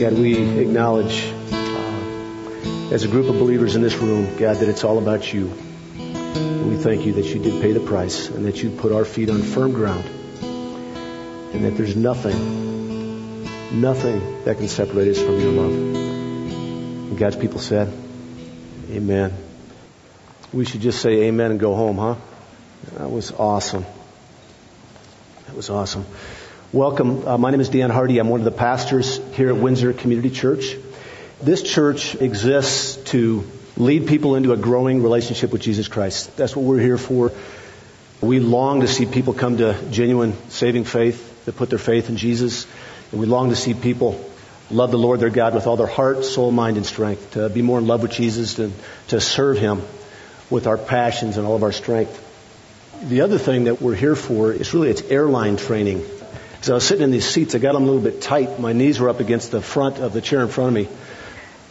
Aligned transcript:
God, 0.00 0.14
we 0.14 0.34
acknowledge 0.58 1.30
uh, 1.52 2.90
as 2.90 3.04
a 3.04 3.08
group 3.08 3.28
of 3.28 3.34
believers 3.34 3.76
in 3.76 3.82
this 3.82 3.96
room, 3.96 4.34
God, 4.38 4.56
that 4.56 4.68
it's 4.70 4.82
all 4.82 4.96
about 4.96 5.30
you. 5.30 5.48
We 5.48 6.76
thank 6.76 7.04
you 7.04 7.12
that 7.12 7.26
you 7.26 7.38
did 7.38 7.60
pay 7.60 7.72
the 7.72 7.80
price 7.80 8.30
and 8.30 8.46
that 8.46 8.62
you 8.62 8.70
put 8.70 8.92
our 8.92 9.04
feet 9.04 9.28
on 9.28 9.42
firm 9.42 9.72
ground 9.72 10.06
and 11.52 11.66
that 11.66 11.76
there's 11.76 11.96
nothing, 11.96 13.44
nothing 13.78 14.42
that 14.44 14.56
can 14.56 14.68
separate 14.68 15.08
us 15.08 15.18
from 15.18 15.38
your 15.38 15.52
love. 15.52 15.72
And 15.72 17.18
God's 17.18 17.36
people 17.36 17.58
said, 17.58 17.92
Amen. 18.90 19.34
We 20.50 20.64
should 20.64 20.80
just 20.80 21.02
say 21.02 21.24
amen 21.24 21.50
and 21.50 21.60
go 21.60 21.74
home, 21.74 21.98
huh? 21.98 22.16
That 22.94 23.10
was 23.10 23.32
awesome. 23.32 23.84
That 25.46 25.54
was 25.54 25.68
awesome. 25.68 26.06
Welcome. 26.72 27.28
Uh, 27.28 27.36
my 27.36 27.50
name 27.50 27.60
is 27.60 27.68
Dan 27.68 27.90
Hardy. 27.90 28.18
I'm 28.18 28.30
one 28.30 28.40
of 28.40 28.44
the 28.46 28.50
pastors 28.50 29.19
here 29.32 29.48
at 29.48 29.56
Windsor 29.56 29.92
Community 29.92 30.30
Church. 30.30 30.76
This 31.42 31.62
church 31.62 32.14
exists 32.14 32.96
to 33.10 33.44
lead 33.76 34.06
people 34.06 34.34
into 34.34 34.52
a 34.52 34.56
growing 34.56 35.02
relationship 35.02 35.52
with 35.52 35.62
Jesus 35.62 35.88
Christ. 35.88 36.36
That's 36.36 36.54
what 36.54 36.64
we're 36.64 36.80
here 36.80 36.98
for. 36.98 37.32
We 38.20 38.40
long 38.40 38.82
to 38.82 38.88
see 38.88 39.06
people 39.06 39.32
come 39.32 39.56
to 39.58 39.74
genuine 39.90 40.34
saving 40.50 40.84
faith, 40.84 41.44
that 41.46 41.56
put 41.56 41.70
their 41.70 41.78
faith 41.78 42.10
in 42.10 42.16
Jesus. 42.16 42.66
And 43.10 43.20
we 43.20 43.26
long 43.26 43.50
to 43.50 43.56
see 43.56 43.74
people 43.74 44.22
love 44.70 44.90
the 44.90 44.98
Lord 44.98 45.20
their 45.20 45.30
God 45.30 45.54
with 45.54 45.66
all 45.66 45.76
their 45.76 45.86
heart, 45.86 46.24
soul, 46.24 46.52
mind, 46.52 46.76
and 46.76 46.86
strength, 46.86 47.32
to 47.32 47.48
be 47.48 47.62
more 47.62 47.78
in 47.78 47.86
love 47.86 48.02
with 48.02 48.12
Jesus 48.12 48.58
and 48.58 48.72
to 49.08 49.20
serve 49.20 49.58
Him 49.58 49.82
with 50.50 50.66
our 50.66 50.78
passions 50.78 51.36
and 51.36 51.46
all 51.46 51.56
of 51.56 51.62
our 51.62 51.72
strength. 51.72 52.26
The 53.02 53.22
other 53.22 53.38
thing 53.38 53.64
that 53.64 53.80
we're 53.80 53.94
here 53.94 54.14
for 54.14 54.52
is 54.52 54.74
really 54.74 54.90
it's 54.90 55.02
airline 55.02 55.56
training. 55.56 56.04
As 56.60 56.68
I 56.68 56.74
was 56.74 56.84
sitting 56.84 57.04
in 57.04 57.10
these 57.10 57.26
seats, 57.26 57.54
I 57.54 57.58
got 57.58 57.72
them 57.72 57.84
a 57.84 57.86
little 57.86 58.02
bit 58.02 58.20
tight. 58.20 58.60
My 58.60 58.74
knees 58.74 59.00
were 59.00 59.08
up 59.08 59.20
against 59.20 59.50
the 59.50 59.62
front 59.62 59.98
of 59.98 60.12
the 60.12 60.20
chair 60.20 60.42
in 60.42 60.48
front 60.48 60.68
of 60.68 60.74
me. 60.74 60.94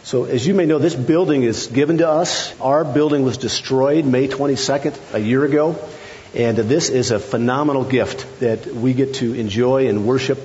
So 0.02 0.24
as 0.24 0.44
you 0.44 0.52
may 0.52 0.66
know, 0.66 0.80
this 0.80 0.96
building 0.96 1.44
is 1.44 1.68
given 1.68 1.98
to 1.98 2.08
us. 2.08 2.58
Our 2.60 2.84
building 2.84 3.22
was 3.22 3.38
destroyed 3.38 4.04
May 4.04 4.26
22nd, 4.26 5.14
a 5.14 5.20
year 5.20 5.44
ago. 5.44 5.78
And 6.34 6.56
this 6.56 6.88
is 6.88 7.12
a 7.12 7.20
phenomenal 7.20 7.84
gift 7.84 8.40
that 8.40 8.66
we 8.66 8.92
get 8.92 9.14
to 9.16 9.32
enjoy 9.32 9.86
and 9.86 10.08
worship 10.08 10.40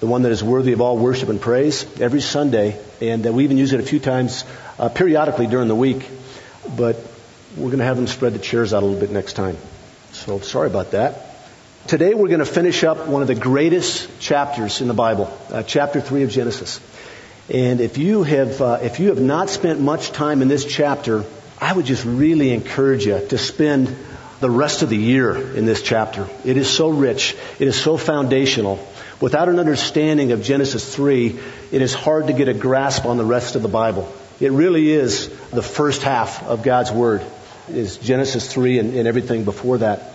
the 0.00 0.06
one 0.06 0.22
that 0.22 0.32
is 0.32 0.42
worthy 0.42 0.72
of 0.72 0.80
all 0.80 0.96
worship 0.96 1.28
and 1.28 1.38
praise 1.38 1.84
every 2.00 2.22
Sunday. 2.22 2.80
And 3.02 3.26
we 3.34 3.44
even 3.44 3.58
use 3.58 3.74
it 3.74 3.80
a 3.80 3.82
few 3.82 4.00
times 4.00 4.44
uh, 4.78 4.88
periodically 4.88 5.48
during 5.48 5.68
the 5.68 5.74
week. 5.74 6.08
But 6.78 6.96
we're 7.58 7.68
going 7.68 7.80
to 7.80 7.84
have 7.84 7.96
them 7.96 8.06
spread 8.06 8.32
the 8.32 8.38
chairs 8.38 8.72
out 8.72 8.82
a 8.82 8.86
little 8.86 9.00
bit 9.00 9.10
next 9.10 9.34
time. 9.34 9.58
So 10.12 10.38
sorry 10.38 10.68
about 10.68 10.92
that. 10.92 11.25
Today 11.86 12.14
we're 12.14 12.26
going 12.26 12.40
to 12.40 12.44
finish 12.44 12.82
up 12.82 13.06
one 13.06 13.22
of 13.22 13.28
the 13.28 13.36
greatest 13.36 14.18
chapters 14.18 14.80
in 14.80 14.88
the 14.88 14.94
Bible, 14.94 15.32
uh, 15.50 15.62
chapter 15.62 16.00
three 16.00 16.24
of 16.24 16.30
Genesis. 16.30 16.80
And 17.48 17.80
if 17.80 17.96
you 17.96 18.24
have 18.24 18.60
uh, 18.60 18.80
if 18.82 18.98
you 18.98 19.10
have 19.10 19.20
not 19.20 19.50
spent 19.50 19.78
much 19.78 20.10
time 20.10 20.42
in 20.42 20.48
this 20.48 20.64
chapter, 20.64 21.24
I 21.60 21.72
would 21.72 21.86
just 21.86 22.04
really 22.04 22.50
encourage 22.50 23.06
you 23.06 23.24
to 23.28 23.38
spend 23.38 23.94
the 24.40 24.50
rest 24.50 24.82
of 24.82 24.88
the 24.88 24.96
year 24.96 25.36
in 25.36 25.64
this 25.64 25.80
chapter. 25.80 26.28
It 26.44 26.56
is 26.56 26.68
so 26.68 26.88
rich. 26.88 27.36
It 27.60 27.68
is 27.68 27.80
so 27.80 27.96
foundational. 27.96 28.84
Without 29.20 29.48
an 29.48 29.60
understanding 29.60 30.32
of 30.32 30.42
Genesis 30.42 30.92
3, 30.92 31.38
it 31.70 31.82
is 31.82 31.94
hard 31.94 32.26
to 32.26 32.32
get 32.32 32.48
a 32.48 32.54
grasp 32.54 33.06
on 33.06 33.16
the 33.16 33.24
rest 33.24 33.54
of 33.54 33.62
the 33.62 33.68
Bible. 33.68 34.12
It 34.40 34.50
really 34.50 34.90
is 34.90 35.28
the 35.50 35.62
first 35.62 36.02
half 36.02 36.42
of 36.42 36.64
God's 36.64 36.90
Word, 36.90 37.24
is 37.68 37.96
Genesis 37.96 38.52
3 38.52 38.80
and, 38.80 38.94
and 38.94 39.06
everything 39.06 39.44
before 39.44 39.78
that. 39.78 40.14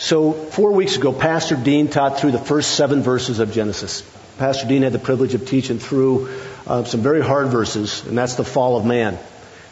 So, 0.00 0.32
four 0.32 0.72
weeks 0.72 0.96
ago, 0.96 1.12
Pastor 1.12 1.56
Dean 1.56 1.88
taught 1.88 2.18
through 2.18 2.30
the 2.30 2.38
first 2.38 2.74
seven 2.74 3.02
verses 3.02 3.38
of 3.38 3.52
Genesis. 3.52 4.02
Pastor 4.38 4.66
Dean 4.66 4.80
had 4.80 4.92
the 4.92 4.98
privilege 4.98 5.34
of 5.34 5.46
teaching 5.46 5.78
through 5.78 6.30
uh, 6.66 6.84
some 6.84 7.02
very 7.02 7.20
hard 7.20 7.48
verses, 7.48 8.06
and 8.06 8.16
that's 8.16 8.36
the 8.36 8.44
fall 8.44 8.78
of 8.78 8.86
man. 8.86 9.18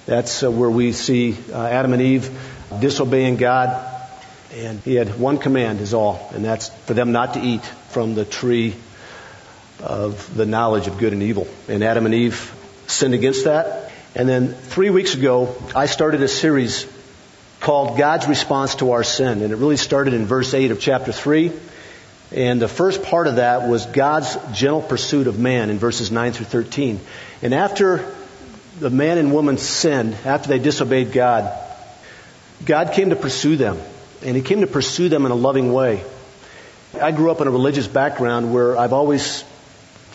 That's 0.04 0.42
uh, 0.42 0.50
where 0.50 0.68
we 0.68 0.92
see 0.92 1.34
uh, 1.50 1.66
Adam 1.66 1.94
and 1.94 2.03
Eve 2.03 2.30
disobeying 2.78 3.36
God, 3.36 3.82
and 4.53 4.80
he 4.80 4.97
had 4.97 5.19
one 5.19 5.38
command, 5.38 5.80
is 5.80 5.94
all, 5.94 6.28
and 6.34 6.44
that's 6.44 6.69
for 6.84 6.92
them 6.92 7.10
not 7.10 7.32
to 7.32 7.41
eat 7.41 7.64
from 7.64 8.14
the 8.14 8.26
tree 8.26 8.76
of 9.80 10.36
the 10.36 10.44
knowledge 10.44 10.88
of 10.88 10.98
good 10.98 11.14
and 11.14 11.22
evil. 11.22 11.48
And 11.69 11.82
Adam 11.82 12.04
and 12.04 12.14
Eve 12.14 12.54
sinned 12.86 13.14
against 13.14 13.44
that. 13.44 13.91
And 14.14 14.28
then 14.28 14.48
three 14.53 14.91
weeks 14.91 15.14
ago, 15.14 15.56
I 15.74 15.86
started 15.86 16.20
a 16.20 16.28
series 16.28 16.86
called 17.68 17.98
God's 17.98 18.26
response 18.26 18.76
to 18.76 18.92
our 18.92 19.04
sin. 19.04 19.42
And 19.42 19.52
it 19.52 19.56
really 19.56 19.76
started 19.76 20.14
in 20.14 20.24
verse 20.24 20.54
8 20.54 20.70
of 20.70 20.80
chapter 20.80 21.12
3. 21.12 21.52
And 22.32 22.62
the 22.62 22.66
first 22.66 23.02
part 23.02 23.26
of 23.26 23.36
that 23.36 23.68
was 23.68 23.84
God's 23.84 24.38
gentle 24.54 24.80
pursuit 24.80 25.26
of 25.26 25.38
man 25.38 25.68
in 25.68 25.78
verses 25.78 26.10
9 26.10 26.32
through 26.32 26.46
13. 26.46 26.98
And 27.42 27.52
after 27.52 28.10
the 28.78 28.88
man 28.88 29.18
and 29.18 29.34
woman 29.34 29.58
sinned, 29.58 30.16
after 30.24 30.48
they 30.48 30.58
disobeyed 30.58 31.12
God, 31.12 31.52
God 32.64 32.94
came 32.94 33.10
to 33.10 33.16
pursue 33.16 33.56
them. 33.56 33.78
And 34.24 34.34
He 34.34 34.40
came 34.40 34.62
to 34.62 34.66
pursue 34.66 35.10
them 35.10 35.26
in 35.26 35.30
a 35.30 35.34
loving 35.34 35.70
way. 35.70 36.02
I 36.98 37.10
grew 37.10 37.30
up 37.30 37.42
in 37.42 37.48
a 37.48 37.50
religious 37.50 37.86
background 37.86 38.50
where 38.50 38.78
I've 38.78 38.94
always 38.94 39.42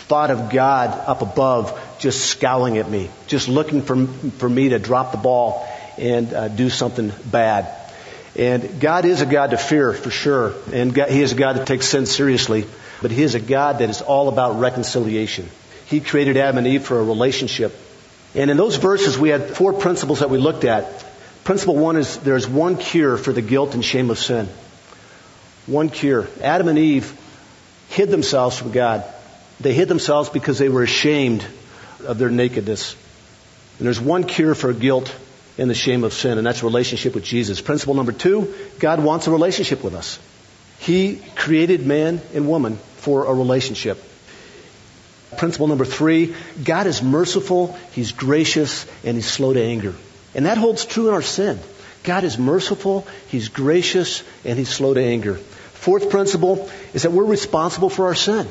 thought 0.07 0.31
of 0.31 0.49
God 0.49 0.89
up 1.05 1.21
above 1.21 1.79
just 1.99 2.25
scowling 2.25 2.79
at 2.79 2.89
me, 2.89 3.11
just 3.27 3.47
looking 3.47 3.83
for, 3.83 4.07
for 4.39 4.49
me 4.49 4.69
to 4.69 4.79
drop 4.79 5.11
the 5.11 5.19
ball 5.19 5.69
and 5.97 6.33
uh, 6.33 6.47
do 6.47 6.69
something 6.69 7.11
bad. 7.25 7.67
And 8.35 8.79
God 8.81 9.05
is 9.05 9.21
a 9.21 9.25
God 9.25 9.51
to 9.51 9.57
fear 9.57 9.93
for 9.93 10.09
sure. 10.09 10.53
And 10.71 10.93
God, 10.93 11.09
He 11.09 11.21
is 11.21 11.33
a 11.33 11.35
God 11.35 11.57
that 11.57 11.67
takes 11.67 11.87
sin 11.87 12.05
seriously. 12.05 12.65
But 13.01 13.11
He 13.11 13.21
is 13.21 13.35
a 13.35 13.39
God 13.39 13.79
that 13.79 13.89
is 13.89 14.01
all 14.01 14.27
about 14.27 14.59
reconciliation. 14.59 15.49
He 15.85 15.99
created 15.99 16.37
Adam 16.37 16.57
and 16.57 16.67
Eve 16.67 16.83
for 16.83 16.99
a 16.99 17.03
relationship. 17.03 17.77
And 18.33 18.49
in 18.49 18.57
those 18.57 18.77
verses, 18.77 19.17
we 19.17 19.29
had 19.29 19.55
four 19.55 19.73
principles 19.73 20.19
that 20.19 20.29
we 20.29 20.39
looked 20.39 20.63
at. 20.63 21.05
Principle 21.43 21.75
one 21.75 21.97
is 21.97 22.17
there's 22.17 22.47
one 22.47 22.77
cure 22.77 23.17
for 23.17 23.31
the 23.31 23.41
guilt 23.41 23.75
and 23.75 23.85
shame 23.85 24.09
of 24.09 24.17
sin. 24.17 24.47
One 25.67 25.89
cure. 25.89 26.27
Adam 26.41 26.67
and 26.67 26.79
Eve 26.79 27.15
hid 27.89 28.09
themselves 28.09 28.57
from 28.57 28.71
God. 28.71 29.03
They 29.59 29.73
hid 29.73 29.87
themselves 29.87 30.29
because 30.29 30.57
they 30.57 30.69
were 30.69 30.83
ashamed 30.83 31.45
of 32.05 32.17
their 32.17 32.29
nakedness. 32.29 32.95
And 33.77 33.85
there's 33.85 34.01
one 34.01 34.23
cure 34.23 34.55
for 34.55 34.73
guilt 34.73 35.13
and 35.57 35.69
the 35.69 35.75
shame 35.75 36.03
of 36.03 36.13
sin, 36.13 36.37
and 36.37 36.45
that's 36.45 36.63
relationship 36.63 37.15
with 37.15 37.23
Jesus. 37.23 37.61
Principle 37.61 37.93
number 37.93 38.11
two, 38.11 38.53
God 38.79 39.03
wants 39.03 39.27
a 39.27 39.31
relationship 39.31 39.83
with 39.83 39.93
us. 39.93 40.19
He 40.79 41.21
created 41.35 41.85
man 41.85 42.21
and 42.33 42.47
woman 42.47 42.77
for 42.97 43.25
a 43.25 43.33
relationship. 43.33 44.03
Principle 45.37 45.67
number 45.67 45.85
three, 45.85 46.35
God 46.63 46.87
is 46.87 47.01
merciful, 47.01 47.77
He's 47.91 48.11
gracious, 48.11 48.85
and 49.03 49.15
He's 49.15 49.29
slow 49.29 49.53
to 49.53 49.61
anger. 49.61 49.95
And 50.35 50.45
that 50.45 50.57
holds 50.57 50.85
true 50.85 51.07
in 51.07 51.13
our 51.13 51.21
sin. 51.21 51.59
God 52.03 52.23
is 52.23 52.37
merciful, 52.37 53.07
He's 53.27 53.49
gracious, 53.49 54.23
and 54.43 54.57
He's 54.57 54.69
slow 54.69 54.93
to 54.93 55.01
anger. 55.01 55.35
Fourth 55.35 56.09
principle 56.09 56.69
is 56.93 57.03
that 57.03 57.11
we're 57.11 57.25
responsible 57.25 57.89
for 57.89 58.05
our 58.05 58.15
sin. 58.15 58.47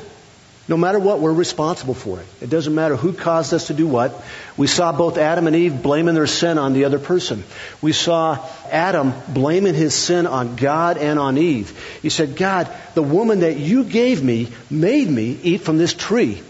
No 0.65 0.77
matter 0.77 0.97
what, 0.97 1.19
we're 1.19 1.33
responsible 1.33 1.93
for 1.93 2.21
it. 2.21 2.25
It 2.41 2.49
doesn't 2.49 2.73
matter 2.73 2.95
who 2.95 3.11
caused 3.11 3.53
us 3.53 3.67
to 3.67 3.73
do 3.73 3.85
what. 3.85 4.13
We 4.55 4.67
saw 4.67 4.93
both 4.93 5.17
Adam 5.17 5.47
and 5.47 5.55
Eve 5.57 5.83
blaming 5.83 6.15
their 6.15 6.27
sin 6.27 6.57
on 6.57 6.71
the 6.71 6.85
other 6.85 6.99
person. 6.99 7.43
We 7.81 7.91
saw 7.91 8.39
Adam 8.71 9.13
blaming 9.27 9.73
his 9.73 9.93
sin 9.93 10.25
on 10.25 10.55
God 10.55 10.97
and 10.97 11.19
on 11.19 11.37
Eve. 11.37 11.99
He 12.01 12.09
said, 12.09 12.37
God, 12.37 12.69
the 12.93 13.03
woman 13.03 13.41
that 13.41 13.57
you 13.57 13.83
gave 13.83 14.23
me 14.23 14.47
made 14.69 15.09
me 15.09 15.37
eat 15.43 15.61
from 15.61 15.77
this 15.77 15.93
tree. 15.93 16.41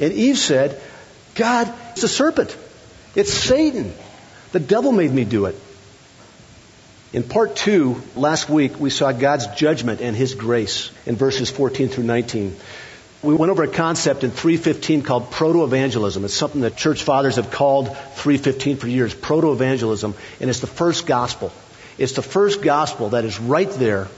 And 0.00 0.12
Eve 0.12 0.38
said, 0.38 0.80
God, 1.36 1.72
it's 1.92 2.02
a 2.02 2.08
serpent. 2.08 2.56
It's 3.14 3.32
Satan. 3.32 3.94
The 4.50 4.60
devil 4.60 4.90
made 4.90 5.12
me 5.12 5.24
do 5.24 5.46
it. 5.46 5.56
In 7.12 7.22
part 7.22 7.54
two, 7.54 8.02
last 8.16 8.48
week, 8.48 8.80
we 8.80 8.90
saw 8.90 9.12
God's 9.12 9.46
judgment 9.48 10.00
and 10.00 10.16
His 10.16 10.34
grace 10.34 10.90
in 11.06 11.14
verses 11.14 11.50
14 11.50 11.88
through 11.88 12.04
19. 12.04 12.56
We 13.22 13.34
went 13.34 13.50
over 13.50 13.62
a 13.62 13.68
concept 13.68 14.24
in 14.24 14.30
315 14.30 15.02
called 15.02 15.30
proto-evangelium. 15.30 16.24
It's 16.24 16.32
something 16.32 16.62
that 16.62 16.76
church 16.76 17.02
fathers 17.02 17.36
have 17.36 17.50
called 17.50 17.88
315 17.88 18.78
for 18.78 18.88
years, 18.88 19.12
proto-evangelium, 19.12 20.14
and 20.40 20.48
it's 20.48 20.60
the 20.60 20.66
first 20.66 21.06
gospel. 21.06 21.52
It's 21.98 22.14
the 22.14 22.22
first 22.22 22.62
gospel 22.62 23.10
that 23.10 23.26
is 23.26 23.38
right 23.38 23.70
there 23.70 24.08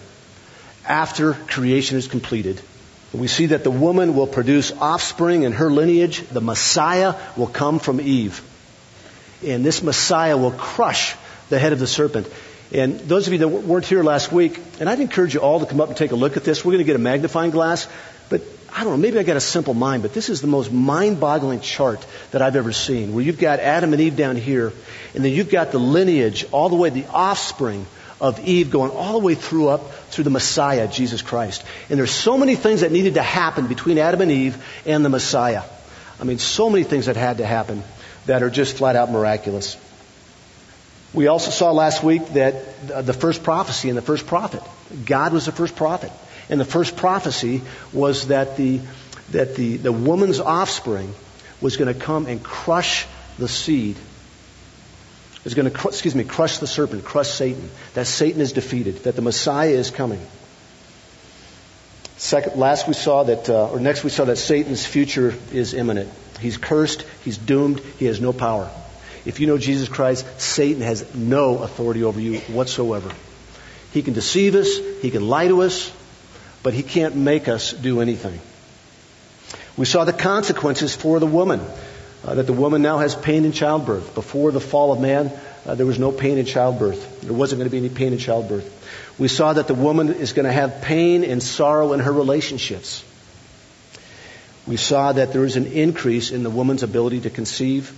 after 0.87 1.35
creation 1.35 1.99
is 1.99 2.07
completed. 2.07 2.61
We 3.13 3.27
see 3.27 3.47
that 3.47 3.65
the 3.65 3.71
woman 3.71 4.15
will 4.15 4.29
produce 4.29 4.73
offspring 4.73 5.43
in 5.43 5.53
her 5.53 5.71
lineage. 5.71 6.21
The 6.29 6.41
Messiah 6.41 7.15
will 7.37 7.49
come 7.49 7.81
from 7.81 8.01
Eve. 8.01 8.41
And 9.45 9.65
this 9.65 9.83
Messiah 9.83 10.37
will 10.37 10.53
crush 10.53 11.15
the 11.51 11.59
head 11.59 11.73
of 11.73 11.81
the 11.81 11.87
serpent. 11.87 12.29
And 12.73 13.01
those 13.01 13.27
of 13.27 13.35
you 13.35 13.41
that 13.41 13.49
weren't 13.49 13.85
here 13.85 14.03
last 14.03 14.33
week, 14.33 14.59
and 14.81 14.89
I'd 14.89 15.01
encourage 15.01 15.35
you 15.35 15.41
all 15.41 15.61
to 15.61 15.67
come 15.67 15.81
up 15.81 15.89
and 15.89 15.97
take 15.97 16.13
a 16.13 16.17
look 16.17 16.39
at 16.39 16.45
this. 16.45 16.65
We're 16.65 16.73
going 16.73 16.79
to 16.79 16.85
get 16.85 16.97
a 16.97 17.01
magnifying 17.01 17.51
glass. 17.51 17.87
I 18.75 18.85
don't 18.85 18.93
know, 18.93 18.97
maybe 18.97 19.19
I 19.19 19.23
got 19.23 19.37
a 19.37 19.41
simple 19.41 19.75
mind, 19.75 20.03
but 20.03 20.15
this 20.15 20.31
is 20.31 20.41
the 20.41 20.47
most 20.47 20.73
mind-boggling 20.73 21.61
chart 21.61 22.05
that 22.31 22.41
I've 22.41 22.57
ever 22.57 22.73
seen, 22.73 23.13
where 23.13 23.23
you've 23.23 23.39
got 23.39 23.61
Adam 23.61 23.93
and 23.93 24.01
Eve 24.01 24.17
down 24.17 24.37
here, 24.37 24.73
and 25.15 25.25
then 25.25 25.33
you've 25.33 25.51
got 25.51 25.73
the 25.73 25.79
lineage 25.79 26.47
all 26.53 26.71
the 26.71 26.77
way, 26.77 26.89
the 26.89 27.07
offspring 27.09 27.87
of 28.19 28.41
Eve 28.47 28.71
going 28.71 28.91
all 28.91 29.13
the 29.13 29.19
way 29.19 29.35
through 29.35 29.69
up 29.69 29.93
through 30.11 30.25
the 30.25 30.31
Messiah, 30.31 30.89
Jesus 30.89 31.23
Christ. 31.23 31.65
And 31.91 31.99
there's 31.99 32.13
so 32.13 32.39
many 32.39 32.55
things 32.55 32.81
that 32.81 32.93
needed 32.93 33.15
to 33.15 33.23
happen 33.23 33.67
between 33.67 33.99
Adam 33.99 34.21
and 34.21 34.31
Eve 34.31 34.65
and 34.87 35.05
the 35.05 35.09
Messiah. 35.09 35.63
I 36.21 36.25
mean, 36.25 36.39
so 36.39 36.71
many 36.71 36.85
things 36.85 37.07
that 37.07 37.17
had 37.17 37.39
to 37.39 37.47
happen 37.47 37.83
that 38.27 38.43
are 38.43 38.51
just 38.51 38.77
flat 38.77 38.95
out 38.95 39.11
miraculous. 39.11 39.77
We 41.13 41.27
also 41.27 41.51
saw 41.51 41.73
last 41.73 42.03
week 42.03 42.27
that 42.35 43.05
the 43.05 43.13
first 43.13 43.43
prophecy 43.43 43.89
and 43.89 43.99
the 43.99 44.03
first 44.03 44.27
prophet, 44.27 44.63
God 45.05 45.33
was 45.33 45.47
the 45.47 45.53
first 45.53 45.77
prophet. 45.77 46.13
And 46.53 46.61
the 46.61 46.67
first 46.67 46.99
prophecy 46.99 47.63
was 47.95 48.27
that 48.27 48.59
the, 48.59 48.81
that 49.31 49.55
the, 49.57 49.79
the 49.79 49.91
woman's 49.91 50.39
offspring 50.39 51.15
was 51.63 51.79
going 51.79 51.93
to 51.93 51.99
come 51.99 52.27
and 52.27 52.45
crush 52.45 53.07
the 53.39 53.49
seed. 53.49 53.97
Is 55.47 55.55
going 55.55 55.73
to, 55.73 55.89
excuse 55.89 56.15
me, 56.15 56.25
crush 56.25 56.59
the 56.59 56.67
serpent, 56.67 57.07
crush 57.07 57.31
Satan. 57.31 57.71
That 57.95 58.07
Satan 58.07 58.43
is 58.43 58.53
defeated. 58.53 59.05
That 59.05 59.17
the 59.17 59.23
Messiah 59.23 59.71
is 59.71 59.91
coming. 59.91 60.21
Second, 62.19 62.57
last 62.57 62.87
we 62.87 62.93
saw 62.93 63.23
that, 63.23 63.49
uh, 63.49 63.71
or 63.71 63.81
next 63.81 64.05
we 64.05 64.11
saw 64.11 64.27
that 64.27 64.37
Satan's 64.37 64.85
future 64.85 65.35
is 65.55 65.73
imminent. 65.73 66.11
He's 66.39 66.59
cursed. 66.59 67.07
He's 67.25 67.39
doomed. 67.39 67.81
He 67.99 68.05
has 68.05 68.21
no 68.21 68.35
power. 68.35 68.71
If 69.25 69.41
you 69.41 69.47
know 69.47 69.57
Jesus 69.57 69.89
Christ, 69.89 70.27
Satan 70.39 70.83
has 70.83 71.15
no 71.15 71.63
authority 71.63 72.05
over 72.05 72.21
you 72.21 72.41
whatsoever. 72.41 73.11
He 73.95 74.03
can 74.03 74.13
deceive 74.13 74.55
us. 74.55 74.69
He 75.01 75.11
can 75.11 75.27
lie 75.27 75.49
to 75.49 75.63
us 75.63 75.91
but 76.63 76.75
he 76.75 76.83
can't 76.83 77.17
make 77.17 77.49
us 77.49 77.73
do 77.73 78.01
anything. 78.01 78.41
We 79.77 79.87
saw 79.87 80.05
the 80.05 80.13
consequences 80.13 80.95
for 80.95 81.19
the 81.19 81.27
woman, 81.27 81.61
uh, 82.25 82.35
that 82.35 82.47
the 82.47 82.53
woman 82.53 82.83
now 82.83 82.99
has 82.99 83.15
pain 83.15 83.45
in 83.45 83.53
childbirth. 83.53 84.15
Before 84.15 84.53
the 84.53 84.61
fall 84.61 84.93
of 84.93 85.01
man, 85.01 85.33
uh, 85.67 85.75
there 85.75 85.87
was 85.87 85.99
no 85.99 86.13
pain 86.13 86.39
in 86.39 86.47
childbirth. 86.47 87.23
There 87.23 87.33
wasn't 87.33 87.61
going 87.61 87.71
to 87.71 87.73
be 87.73 87.79
any 87.79 87.89
pain 87.89 88.13
in 88.13 88.19
childbirth. 88.19 89.17
We 89.19 89.29
saw 89.29 89.53
that 89.53 89.67
the 89.67 89.75
woman 89.75 90.09
is 90.13 90.33
going 90.33 90.47
to 90.47 90.53
have 90.53 90.83
pain 90.83 91.25
and 91.25 91.43
sorrow 91.43 91.93
in 91.93 92.01
her 92.01 92.13
relationships. 92.13 93.05
We 94.67 94.77
saw 94.77 95.13
that 95.13 95.33
there 95.33 95.45
is 95.45 95.57
an 95.57 95.67
increase 95.67 96.31
in 96.31 96.43
the 96.43 96.51
woman's 96.51 96.83
ability 96.83 97.23
to 97.23 97.31
conceive, 97.31 97.93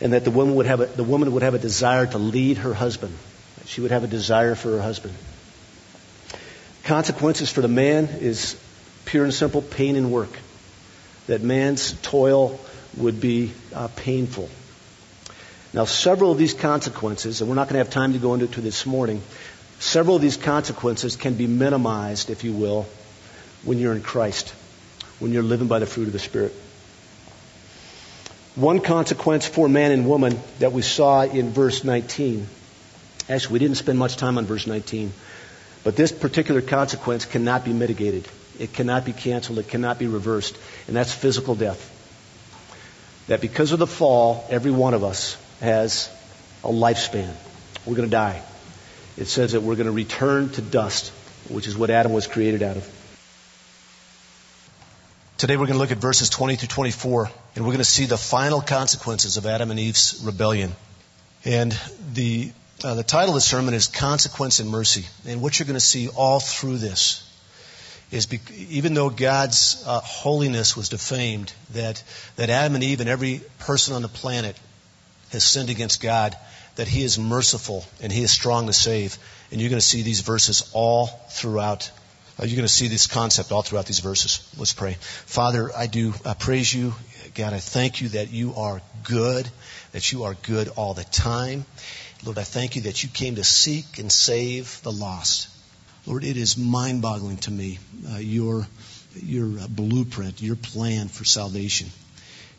and 0.00 0.12
that 0.12 0.24
the 0.24 0.30
woman 0.30 0.54
would 0.56 0.66
have 0.66 0.80
a, 0.80 0.86
the 0.86 1.04
woman 1.04 1.32
would 1.32 1.42
have 1.42 1.54
a 1.54 1.58
desire 1.58 2.06
to 2.06 2.18
lead 2.18 2.58
her 2.58 2.72
husband. 2.72 3.14
She 3.66 3.80
would 3.80 3.90
have 3.90 4.04
a 4.04 4.06
desire 4.06 4.54
for 4.54 4.70
her 4.72 4.82
husband. 4.82 5.14
Consequences 6.84 7.50
for 7.50 7.62
the 7.62 7.68
man 7.68 8.06
is 8.20 8.60
pure 9.06 9.24
and 9.24 9.32
simple 9.32 9.62
pain 9.62 9.96
and 9.96 10.12
work. 10.12 10.30
That 11.26 11.42
man's 11.42 11.92
toil 12.02 12.60
would 12.96 13.20
be 13.20 13.52
uh, 13.74 13.88
painful. 13.96 14.50
Now, 15.72 15.86
several 15.86 16.30
of 16.30 16.38
these 16.38 16.54
consequences, 16.54 17.40
and 17.40 17.48
we're 17.48 17.56
not 17.56 17.68
going 17.68 17.74
to 17.74 17.78
have 17.78 17.90
time 17.90 18.12
to 18.12 18.18
go 18.18 18.34
into 18.34 18.44
it 18.44 18.52
this 18.62 18.86
morning, 18.86 19.22
several 19.80 20.14
of 20.16 20.22
these 20.22 20.36
consequences 20.36 21.16
can 21.16 21.34
be 21.34 21.46
minimized, 21.46 22.30
if 22.30 22.44
you 22.44 22.52
will, 22.52 22.86
when 23.64 23.78
you're 23.78 23.94
in 23.94 24.02
Christ, 24.02 24.50
when 25.18 25.32
you're 25.32 25.42
living 25.42 25.66
by 25.66 25.78
the 25.78 25.86
fruit 25.86 26.06
of 26.06 26.12
the 26.12 26.18
Spirit. 26.18 26.52
One 28.56 28.80
consequence 28.80 29.48
for 29.48 29.68
man 29.68 29.90
and 29.90 30.06
woman 30.06 30.38
that 30.60 30.72
we 30.72 30.82
saw 30.82 31.22
in 31.22 31.50
verse 31.50 31.82
19, 31.82 32.46
actually, 33.28 33.52
we 33.54 33.58
didn't 33.58 33.78
spend 33.78 33.98
much 33.98 34.16
time 34.16 34.38
on 34.38 34.44
verse 34.44 34.66
19, 34.66 35.12
but 35.84 35.96
this 35.96 36.10
particular 36.10 36.62
consequence 36.62 37.26
cannot 37.26 37.64
be 37.64 37.72
mitigated. 37.72 38.26
It 38.58 38.72
cannot 38.72 39.04
be 39.04 39.12
canceled. 39.12 39.58
It 39.58 39.68
cannot 39.68 39.98
be 39.98 40.06
reversed. 40.06 40.56
And 40.86 40.96
that's 40.96 41.12
physical 41.12 41.54
death. 41.54 41.90
That 43.26 43.40
because 43.40 43.72
of 43.72 43.78
the 43.78 43.86
fall, 43.86 44.46
every 44.50 44.70
one 44.70 44.94
of 44.94 45.04
us 45.04 45.36
has 45.60 46.10
a 46.62 46.68
lifespan. 46.68 47.32
We're 47.84 47.96
going 47.96 48.08
to 48.08 48.12
die. 48.12 48.42
It 49.16 49.26
says 49.26 49.52
that 49.52 49.60
we're 49.60 49.76
going 49.76 49.86
to 49.86 49.92
return 49.92 50.48
to 50.50 50.62
dust, 50.62 51.10
which 51.48 51.66
is 51.66 51.76
what 51.76 51.90
Adam 51.90 52.12
was 52.12 52.26
created 52.26 52.62
out 52.62 52.76
of. 52.76 53.00
Today 55.36 55.56
we're 55.56 55.66
going 55.66 55.74
to 55.74 55.80
look 55.80 55.92
at 55.92 55.98
verses 55.98 56.30
20 56.30 56.56
through 56.56 56.68
24, 56.68 57.30
and 57.56 57.64
we're 57.64 57.72
going 57.72 57.78
to 57.78 57.84
see 57.84 58.06
the 58.06 58.16
final 58.16 58.60
consequences 58.60 59.36
of 59.36 59.46
Adam 59.46 59.70
and 59.70 59.78
Eve's 59.78 60.22
rebellion. 60.24 60.72
And 61.44 61.78
the 62.12 62.52
uh, 62.82 62.94
the 62.94 63.02
title 63.02 63.30
of 63.30 63.34
the 63.34 63.40
sermon 63.40 63.74
is 63.74 63.86
Consequence 63.86 64.60
and 64.60 64.68
Mercy. 64.68 65.04
And 65.26 65.40
what 65.40 65.58
you're 65.58 65.66
going 65.66 65.74
to 65.74 65.80
see 65.80 66.08
all 66.08 66.40
through 66.40 66.78
this 66.78 67.20
is 68.10 68.26
be, 68.26 68.40
even 68.70 68.94
though 68.94 69.10
God's 69.10 69.82
uh, 69.86 70.00
holiness 70.00 70.76
was 70.76 70.88
defamed, 70.88 71.52
that, 71.72 72.02
that 72.36 72.50
Adam 72.50 72.74
and 72.74 72.84
Eve 72.84 73.00
and 73.00 73.08
every 73.08 73.42
person 73.60 73.94
on 73.94 74.02
the 74.02 74.08
planet 74.08 74.56
has 75.30 75.44
sinned 75.44 75.70
against 75.70 76.02
God, 76.02 76.36
that 76.76 76.88
He 76.88 77.02
is 77.02 77.18
merciful 77.18 77.84
and 78.02 78.12
He 78.12 78.22
is 78.22 78.30
strong 78.30 78.66
to 78.66 78.72
save. 78.72 79.18
And 79.50 79.60
you're 79.60 79.70
going 79.70 79.80
to 79.80 79.86
see 79.86 80.02
these 80.02 80.20
verses 80.20 80.70
all 80.72 81.06
throughout. 81.06 81.90
Uh, 82.38 82.44
you're 82.44 82.56
going 82.56 82.66
to 82.66 82.72
see 82.72 82.88
this 82.88 83.06
concept 83.06 83.52
all 83.52 83.62
throughout 83.62 83.86
these 83.86 84.00
verses. 84.00 84.48
Let's 84.58 84.72
pray. 84.72 84.96
Father, 85.00 85.70
I 85.74 85.86
do 85.86 86.14
uh, 86.24 86.34
praise 86.34 86.72
you. 86.72 86.94
God, 87.34 87.52
I 87.52 87.58
thank 87.58 88.00
you 88.00 88.10
that 88.10 88.30
you 88.30 88.54
are 88.54 88.80
good, 89.02 89.48
that 89.92 90.12
you 90.12 90.24
are 90.24 90.34
good 90.34 90.68
all 90.76 90.94
the 90.94 91.04
time. 91.04 91.64
Lord, 92.24 92.38
I 92.38 92.42
thank 92.42 92.74
you 92.74 92.82
that 92.82 93.02
you 93.02 93.10
came 93.10 93.34
to 93.34 93.44
seek 93.44 93.98
and 93.98 94.10
save 94.10 94.80
the 94.82 94.90
lost. 94.90 95.48
Lord, 96.06 96.24
it 96.24 96.38
is 96.38 96.56
mind 96.56 97.02
boggling 97.02 97.36
to 97.38 97.50
me, 97.50 97.78
uh, 98.10 98.16
your, 98.16 98.66
your 99.22 99.58
uh, 99.58 99.66
blueprint, 99.68 100.40
your 100.40 100.56
plan 100.56 101.08
for 101.08 101.24
salvation. 101.24 101.90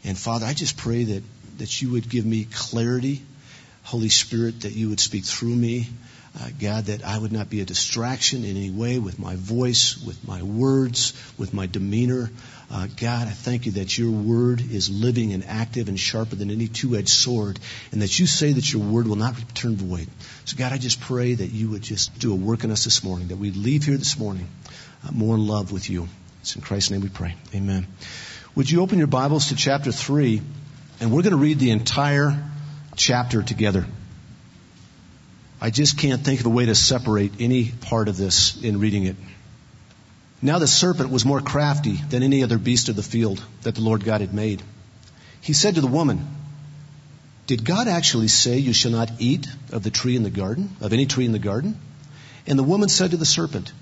And 0.04 0.16
Father, 0.16 0.46
I 0.46 0.54
just 0.54 0.78
pray 0.78 1.06
that, 1.06 1.24
that 1.58 1.82
you 1.82 1.92
would 1.92 2.08
give 2.08 2.26
me 2.26 2.46
clarity, 2.46 3.24
Holy 3.84 4.10
Spirit, 4.10 4.62
that 4.62 4.74
you 4.74 4.90
would 4.90 5.00
speak 5.00 5.26
through 5.26 5.56
me. 5.56 5.88
Uh, 6.38 6.50
God, 6.60 6.86
that 6.86 7.06
I 7.06 7.18
would 7.18 7.32
not 7.32 7.50
be 7.50 7.62
a 7.62 7.66
distraction 7.66 8.44
in 8.44 8.58
any 8.58 8.70
way 8.70 9.00
with 9.00 9.18
my 9.18 9.36
voice, 9.38 9.98
with 10.06 10.28
my 10.28 10.44
words, 10.44 11.14
with 11.38 11.54
my 11.54 11.66
demeanor. 11.66 12.30
Uh, 12.70 12.88
God, 12.98 13.28
I 13.28 13.32
thank 13.32 13.66
you 13.66 13.74
that 13.74 13.98
your 13.98 14.12
word 14.12 14.60
is 14.60 14.90
living 14.90 15.32
and 15.32 15.46
active 15.46 15.88
and 15.88 15.98
sharper 15.98 16.36
than 16.36 16.52
any 16.52 16.68
two 16.68 16.98
edged 16.98 17.10
sword, 17.10 17.58
and 17.94 18.02
that 18.02 18.20
you 18.20 18.28
say 18.28 18.52
that 18.52 18.74
your 18.74 18.82
word 18.82 19.08
will 19.08 19.16
not 19.16 19.38
return 19.38 19.78
void. 19.78 20.08
So, 20.44 20.58
God, 20.58 20.74
I 20.74 20.78
just 20.78 21.00
pray 21.00 21.36
that 21.36 21.52
you 21.52 21.70
would 21.70 21.84
just 21.84 22.20
do 22.20 22.34
a 22.34 22.36
work 22.36 22.66
in 22.66 22.72
us 22.72 22.84
this 22.84 23.02
morning, 23.02 23.30
that 23.30 23.38
we 23.38 23.52
leave 23.52 23.86
here 23.86 23.98
this 23.98 24.20
morning 24.20 24.50
uh, 25.08 25.12
more 25.14 25.36
in 25.36 25.48
love 25.48 25.72
with 25.72 25.90
you. 25.90 26.10
It's 26.42 26.56
in 26.56 26.62
Christ's 26.62 26.92
name 26.92 27.02
we 27.02 27.10
pray. 27.10 27.36
Amen. 27.54 27.88
Would 28.56 28.70
you 28.70 28.82
open 28.82 28.98
your 28.98 29.08
Bibles 29.08 29.48
to 29.48 29.56
chapter 29.56 29.94
3, 29.94 30.42
and 31.00 31.12
we're 31.12 31.22
going 31.22 31.32
to 31.32 31.38
read 31.38 31.60
the 31.60 31.72
entire 31.72 32.44
chapter 32.98 33.42
together. 33.42 33.86
I 35.66 35.72
just 35.72 35.98
can't 35.98 36.24
think 36.24 36.42
of 36.42 36.46
a 36.46 36.50
way 36.50 36.68
to 36.68 36.76
separate 36.76 37.34
any 37.40 37.72
part 37.72 38.08
of 38.08 38.18
this 38.18 38.62
in 38.62 38.80
reading 38.80 39.08
it. 39.08 39.16
Now 40.40 40.60
the 40.60 40.68
serpent 40.68 41.10
was 41.10 41.26
more 41.26 41.42
crafty 41.42 41.94
than 41.94 42.22
any 42.22 42.44
other 42.44 42.60
beast 42.60 42.88
of 42.88 42.96
the 42.96 43.02
field 43.02 43.44
that 43.64 43.74
the 43.74 43.82
Lord 43.82 44.04
God 44.04 44.22
had 44.22 44.32
made. 44.32 44.62
He 45.42 45.54
said 45.54 45.74
to 45.74 45.82
the 45.82 45.88
woman, 45.88 46.28
Did 47.48 47.66
God 47.66 47.88
actually 47.88 48.28
say 48.28 48.60
you 48.60 48.74
shall 48.74 48.92
not 48.92 49.14
eat 49.18 49.48
of 49.72 49.82
the 49.82 49.90
tree 49.90 50.16
in 50.16 50.22
the 50.22 50.30
garden, 50.30 50.70
of 50.82 50.94
any 50.94 51.08
tree 51.08 51.26
in 51.26 51.32
the 51.32 51.40
garden? 51.40 51.80
And 52.46 52.60
the 52.60 52.70
woman 52.72 52.88
said 52.88 53.10
to 53.10 53.18
the 53.18 53.26
serpent, 53.26 53.74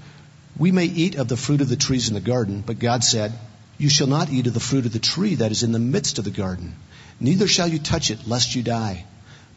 We 0.55 0.71
may 0.71 0.85
eat 0.85 1.15
of 1.15 1.27
the 1.27 1.35
fruit 1.35 1.59
of 1.59 1.67
the 1.67 1.75
trees 1.75 2.07
in 2.07 2.13
the 2.13 2.21
garden, 2.21 2.63
but 2.65 2.79
God 2.79 3.03
said, 3.03 3.33
You 3.77 3.89
shall 3.89 4.07
not 4.07 4.31
eat 4.31 4.47
of 4.47 4.53
the 4.53 4.61
fruit 4.61 4.85
of 4.85 4.93
the 4.93 4.99
tree 4.99 5.35
that 5.35 5.51
is 5.51 5.63
in 5.63 5.73
the 5.73 5.79
midst 5.79 6.17
of 6.17 6.23
the 6.23 6.31
garden, 6.31 6.77
neither 7.19 7.45
shall 7.45 7.67
you 7.67 7.77
touch 7.77 8.09
it, 8.09 8.25
lest 8.25 8.55
you 8.55 8.63
die. 8.63 9.03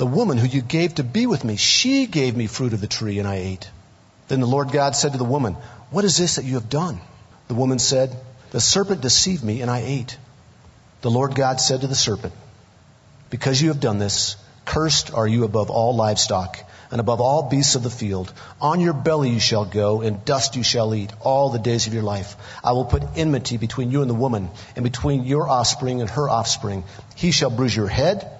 The 0.00 0.06
woman 0.06 0.38
who 0.38 0.46
you 0.46 0.62
gave 0.62 0.94
to 0.94 1.04
be 1.04 1.26
with 1.26 1.44
me, 1.44 1.56
she 1.56 2.06
gave 2.06 2.34
me 2.34 2.46
fruit 2.46 2.72
of 2.72 2.80
the 2.80 2.86
tree 2.86 3.18
and 3.18 3.28
I 3.28 3.34
ate. 3.34 3.70
Then 4.28 4.40
the 4.40 4.46
Lord 4.46 4.72
God 4.72 4.96
said 4.96 5.12
to 5.12 5.18
the 5.18 5.24
woman, 5.24 5.58
What 5.90 6.06
is 6.06 6.16
this 6.16 6.36
that 6.36 6.46
you 6.46 6.54
have 6.54 6.70
done? 6.70 7.02
The 7.48 7.54
woman 7.54 7.78
said, 7.78 8.16
The 8.50 8.62
serpent 8.62 9.02
deceived 9.02 9.44
me 9.44 9.60
and 9.60 9.70
I 9.70 9.80
ate. 9.80 10.16
The 11.02 11.10
Lord 11.10 11.34
God 11.34 11.60
said 11.60 11.82
to 11.82 11.86
the 11.86 11.94
serpent, 11.94 12.32
Because 13.28 13.60
you 13.60 13.68
have 13.68 13.80
done 13.80 13.98
this, 13.98 14.36
cursed 14.64 15.12
are 15.12 15.28
you 15.28 15.44
above 15.44 15.68
all 15.68 15.94
livestock 15.94 16.58
and 16.90 16.98
above 16.98 17.20
all 17.20 17.50
beasts 17.50 17.74
of 17.74 17.82
the 17.82 17.90
field. 17.90 18.32
On 18.58 18.80
your 18.80 18.94
belly 18.94 19.28
you 19.28 19.38
shall 19.38 19.66
go, 19.66 20.00
and 20.00 20.24
dust 20.24 20.56
you 20.56 20.62
shall 20.62 20.94
eat 20.94 21.12
all 21.20 21.50
the 21.50 21.58
days 21.58 21.86
of 21.86 21.92
your 21.92 22.04
life. 22.04 22.36
I 22.64 22.72
will 22.72 22.86
put 22.86 23.04
enmity 23.16 23.58
between 23.58 23.90
you 23.90 24.00
and 24.00 24.08
the 24.08 24.14
woman, 24.14 24.48
and 24.76 24.82
between 24.82 25.24
your 25.24 25.46
offspring 25.46 26.00
and 26.00 26.08
her 26.08 26.26
offspring. 26.26 26.84
He 27.16 27.32
shall 27.32 27.50
bruise 27.50 27.76
your 27.76 27.88
head, 27.88 28.39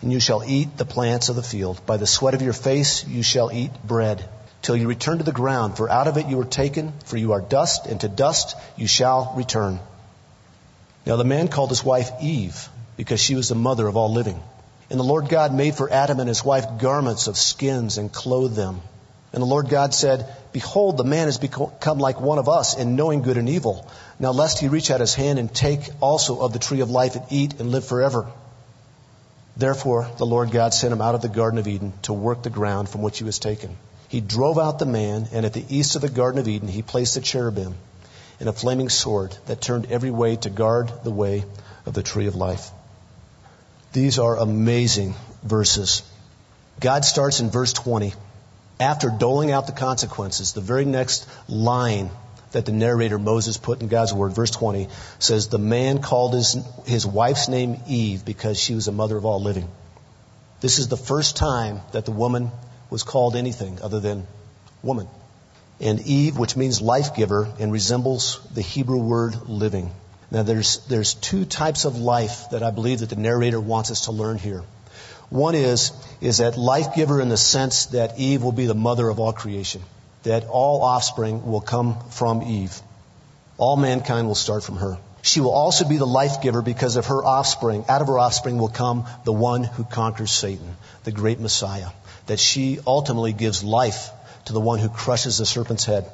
and 0.00 0.12
you 0.12 0.20
shall 0.20 0.44
eat 0.44 0.76
the 0.76 0.84
plants 0.84 1.28
of 1.28 1.36
the 1.36 1.42
field. 1.42 1.84
By 1.86 1.96
the 1.96 2.06
sweat 2.06 2.34
of 2.34 2.42
your 2.42 2.52
face 2.52 3.06
you 3.06 3.22
shall 3.22 3.50
eat 3.52 3.70
bread, 3.84 4.28
till 4.62 4.76
you 4.76 4.88
return 4.88 5.18
to 5.18 5.24
the 5.24 5.32
ground, 5.32 5.76
for 5.76 5.90
out 5.90 6.08
of 6.08 6.16
it 6.16 6.26
you 6.26 6.36
were 6.36 6.44
taken, 6.44 6.92
for 7.04 7.16
you 7.16 7.32
are 7.32 7.40
dust, 7.40 7.86
and 7.86 8.00
to 8.00 8.08
dust 8.08 8.56
you 8.76 8.86
shall 8.86 9.34
return. 9.36 9.80
Now 11.06 11.16
the 11.16 11.24
man 11.24 11.48
called 11.48 11.70
his 11.70 11.84
wife 11.84 12.10
Eve, 12.20 12.68
because 12.96 13.20
she 13.20 13.34
was 13.34 13.48
the 13.48 13.54
mother 13.54 13.86
of 13.86 13.96
all 13.96 14.12
living. 14.12 14.40
And 14.90 14.98
the 14.98 15.04
Lord 15.04 15.28
God 15.28 15.54
made 15.54 15.74
for 15.74 15.90
Adam 15.90 16.18
and 16.18 16.28
his 16.28 16.44
wife 16.44 16.78
garments 16.78 17.26
of 17.26 17.36
skins 17.36 17.98
and 17.98 18.12
clothed 18.12 18.56
them. 18.56 18.80
And 19.32 19.42
the 19.42 19.46
Lord 19.46 19.68
God 19.68 19.92
said, 19.92 20.26
Behold, 20.52 20.96
the 20.96 21.04
man 21.04 21.26
has 21.26 21.36
become 21.36 21.98
like 21.98 22.20
one 22.20 22.38
of 22.38 22.48
us 22.48 22.78
in 22.78 22.96
knowing 22.96 23.20
good 23.20 23.36
and 23.36 23.48
evil. 23.48 23.86
Now 24.18 24.32
lest 24.32 24.58
he 24.58 24.68
reach 24.68 24.90
out 24.90 25.00
his 25.00 25.14
hand 25.14 25.38
and 25.38 25.54
take 25.54 25.80
also 26.00 26.40
of 26.40 26.54
the 26.54 26.58
tree 26.58 26.80
of 26.80 26.90
life 26.90 27.16
and 27.16 27.24
eat 27.30 27.60
and 27.60 27.70
live 27.70 27.84
forever. 27.84 28.26
Therefore, 29.58 30.08
the 30.18 30.26
Lord 30.26 30.52
God 30.52 30.72
sent 30.72 30.92
him 30.92 31.00
out 31.00 31.16
of 31.16 31.20
the 31.20 31.28
Garden 31.28 31.58
of 31.58 31.66
Eden 31.66 31.92
to 32.02 32.12
work 32.12 32.42
the 32.42 32.50
ground 32.50 32.88
from 32.88 33.02
which 33.02 33.18
he 33.18 33.24
was 33.24 33.40
taken. 33.40 33.76
He 34.08 34.20
drove 34.20 34.56
out 34.56 34.78
the 34.78 34.86
man, 34.86 35.28
and 35.32 35.44
at 35.44 35.52
the 35.52 35.64
east 35.68 35.96
of 35.96 36.02
the 36.02 36.08
Garden 36.08 36.40
of 36.40 36.46
Eden, 36.46 36.68
he 36.68 36.82
placed 36.82 37.16
a 37.16 37.20
cherubim 37.20 37.74
and 38.38 38.48
a 38.48 38.52
flaming 38.52 38.88
sword 38.88 39.36
that 39.46 39.60
turned 39.60 39.90
every 39.90 40.12
way 40.12 40.36
to 40.36 40.48
guard 40.48 40.92
the 41.02 41.10
way 41.10 41.44
of 41.86 41.92
the 41.92 42.04
tree 42.04 42.28
of 42.28 42.36
life. 42.36 42.70
These 43.92 44.20
are 44.20 44.36
amazing 44.36 45.14
verses. 45.42 46.02
God 46.78 47.04
starts 47.04 47.40
in 47.40 47.50
verse 47.50 47.72
20. 47.72 48.14
After 48.78 49.10
doling 49.10 49.50
out 49.50 49.66
the 49.66 49.72
consequences, 49.72 50.52
the 50.52 50.60
very 50.60 50.84
next 50.84 51.26
line 51.48 52.10
that 52.52 52.64
the 52.64 52.72
narrator 52.72 53.18
Moses 53.18 53.56
put 53.56 53.80
in 53.80 53.88
God's 53.88 54.12
word, 54.12 54.32
verse 54.32 54.50
20, 54.50 54.88
says, 55.18 55.48
The 55.48 55.58
man 55.58 56.00
called 56.00 56.34
his, 56.34 56.56
his 56.86 57.06
wife's 57.06 57.48
name 57.48 57.80
Eve 57.86 58.24
because 58.24 58.58
she 58.58 58.74
was 58.74 58.86
the 58.86 58.92
mother 58.92 59.16
of 59.16 59.24
all 59.24 59.42
living. 59.42 59.68
This 60.60 60.78
is 60.78 60.88
the 60.88 60.96
first 60.96 61.36
time 61.36 61.80
that 61.92 62.04
the 62.04 62.10
woman 62.10 62.50
was 62.90 63.02
called 63.02 63.36
anything 63.36 63.78
other 63.82 64.00
than 64.00 64.26
woman. 64.82 65.08
And 65.80 66.00
Eve, 66.00 66.36
which 66.36 66.56
means 66.56 66.82
life 66.82 67.14
giver 67.14 67.48
and 67.60 67.70
resembles 67.70 68.40
the 68.52 68.62
Hebrew 68.62 68.98
word 68.98 69.48
living. 69.48 69.92
Now 70.30 70.42
there's, 70.42 70.84
there's 70.86 71.14
two 71.14 71.44
types 71.44 71.84
of 71.84 71.98
life 71.98 72.50
that 72.50 72.62
I 72.62 72.70
believe 72.70 73.00
that 73.00 73.10
the 73.10 73.16
narrator 73.16 73.60
wants 73.60 73.90
us 73.90 74.02
to 74.02 74.12
learn 74.12 74.38
here. 74.38 74.64
One 75.30 75.54
is, 75.54 75.92
is 76.20 76.38
that 76.38 76.56
life 76.56 76.94
giver 76.94 77.20
in 77.20 77.28
the 77.28 77.36
sense 77.36 77.86
that 77.86 78.18
Eve 78.18 78.42
will 78.42 78.52
be 78.52 78.66
the 78.66 78.74
mother 78.74 79.08
of 79.08 79.20
all 79.20 79.32
creation 79.32 79.82
that 80.22 80.46
all 80.46 80.82
offspring 80.82 81.50
will 81.50 81.60
come 81.60 81.98
from 82.10 82.42
Eve. 82.42 82.80
All 83.56 83.76
mankind 83.76 84.26
will 84.26 84.34
start 84.34 84.62
from 84.62 84.76
her. 84.76 84.98
She 85.22 85.40
will 85.40 85.52
also 85.52 85.86
be 85.86 85.96
the 85.96 86.06
life 86.06 86.40
giver 86.42 86.62
because 86.62 86.96
of 86.96 87.06
her 87.06 87.24
offspring. 87.24 87.84
Out 87.88 88.02
of 88.02 88.08
her 88.08 88.18
offspring 88.18 88.58
will 88.58 88.68
come 88.68 89.06
the 89.24 89.32
one 89.32 89.64
who 89.64 89.84
conquers 89.84 90.30
Satan, 90.30 90.76
the 91.04 91.12
great 91.12 91.40
Messiah. 91.40 91.88
That 92.26 92.38
she 92.38 92.78
ultimately 92.86 93.32
gives 93.32 93.64
life 93.64 94.10
to 94.46 94.52
the 94.52 94.60
one 94.60 94.78
who 94.78 94.88
crushes 94.88 95.38
the 95.38 95.46
serpent's 95.46 95.84
head. 95.84 96.10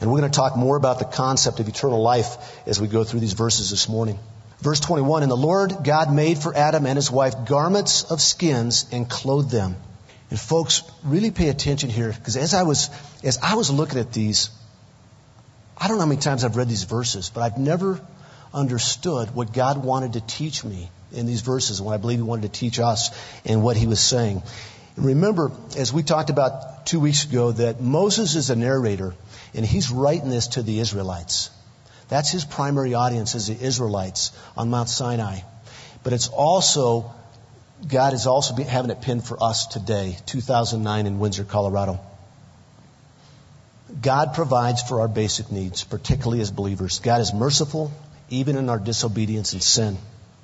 And 0.00 0.10
we're 0.10 0.20
going 0.20 0.30
to 0.30 0.36
talk 0.36 0.56
more 0.56 0.76
about 0.76 0.98
the 0.98 1.04
concept 1.04 1.58
of 1.58 1.68
eternal 1.68 2.00
life 2.00 2.36
as 2.66 2.80
we 2.80 2.86
go 2.86 3.02
through 3.02 3.20
these 3.20 3.32
verses 3.32 3.70
this 3.70 3.88
morning. 3.88 4.18
Verse 4.60 4.80
21, 4.80 5.22
And 5.22 5.30
the 5.30 5.36
Lord 5.36 5.78
God 5.84 6.12
made 6.12 6.38
for 6.38 6.54
Adam 6.54 6.86
and 6.86 6.96
his 6.96 7.10
wife 7.10 7.46
garments 7.46 8.04
of 8.04 8.20
skins 8.20 8.86
and 8.92 9.08
clothed 9.08 9.50
them. 9.50 9.76
And 10.30 10.38
folks, 10.38 10.82
really 11.04 11.30
pay 11.30 11.48
attention 11.48 11.90
here, 11.90 12.12
because 12.12 12.36
as 12.36 12.54
I 12.54 12.62
was, 12.64 12.90
as 13.24 13.38
I 13.42 13.54
was 13.54 13.70
looking 13.70 13.98
at 13.98 14.12
these, 14.12 14.50
I 15.76 15.88
don't 15.88 15.96
know 15.96 16.02
how 16.02 16.08
many 16.08 16.20
times 16.20 16.44
I've 16.44 16.56
read 16.56 16.68
these 16.68 16.84
verses, 16.84 17.30
but 17.30 17.42
I've 17.42 17.58
never 17.58 18.00
understood 18.52 19.34
what 19.34 19.52
God 19.52 19.82
wanted 19.82 20.14
to 20.14 20.20
teach 20.20 20.64
me 20.64 20.90
in 21.12 21.26
these 21.26 21.40
verses, 21.40 21.80
what 21.80 21.94
I 21.94 21.96
believe 21.96 22.18
He 22.18 22.22
wanted 22.22 22.52
to 22.52 22.60
teach 22.60 22.78
us 22.78 23.10
and 23.44 23.62
what 23.62 23.76
He 23.76 23.86
was 23.86 24.00
saying. 24.00 24.42
remember, 24.96 25.50
as 25.76 25.92
we 25.92 26.02
talked 26.02 26.28
about 26.30 26.86
two 26.86 27.00
weeks 27.00 27.24
ago, 27.24 27.52
that 27.52 27.80
Moses 27.80 28.34
is 28.34 28.50
a 28.50 28.56
narrator, 28.56 29.14
and 29.54 29.64
he's 29.64 29.90
writing 29.90 30.28
this 30.28 30.48
to 30.48 30.62
the 30.62 30.80
Israelites. 30.80 31.50
That's 32.08 32.30
his 32.30 32.44
primary 32.44 32.94
audience 32.94 33.34
is 33.34 33.46
the 33.46 33.64
Israelites 33.64 34.32
on 34.56 34.70
Mount 34.70 34.88
Sinai. 34.88 35.40
But 36.02 36.12
it's 36.14 36.28
also 36.28 37.12
God 37.86 38.12
is 38.12 38.26
also 38.26 38.54
having 38.54 38.90
it 38.90 39.00
pinned 39.02 39.24
for 39.24 39.42
us 39.42 39.66
today, 39.66 40.16
2009 40.26 41.06
in 41.06 41.18
Windsor, 41.18 41.44
Colorado. 41.44 42.00
God 44.02 44.34
provides 44.34 44.82
for 44.82 45.00
our 45.00 45.08
basic 45.08 45.50
needs, 45.52 45.84
particularly 45.84 46.40
as 46.40 46.50
believers. 46.50 46.98
God 46.98 47.20
is 47.20 47.32
merciful, 47.32 47.92
even 48.28 48.56
in 48.56 48.68
our 48.68 48.78
disobedience 48.78 49.52
and 49.52 49.62
sin. 49.62 49.96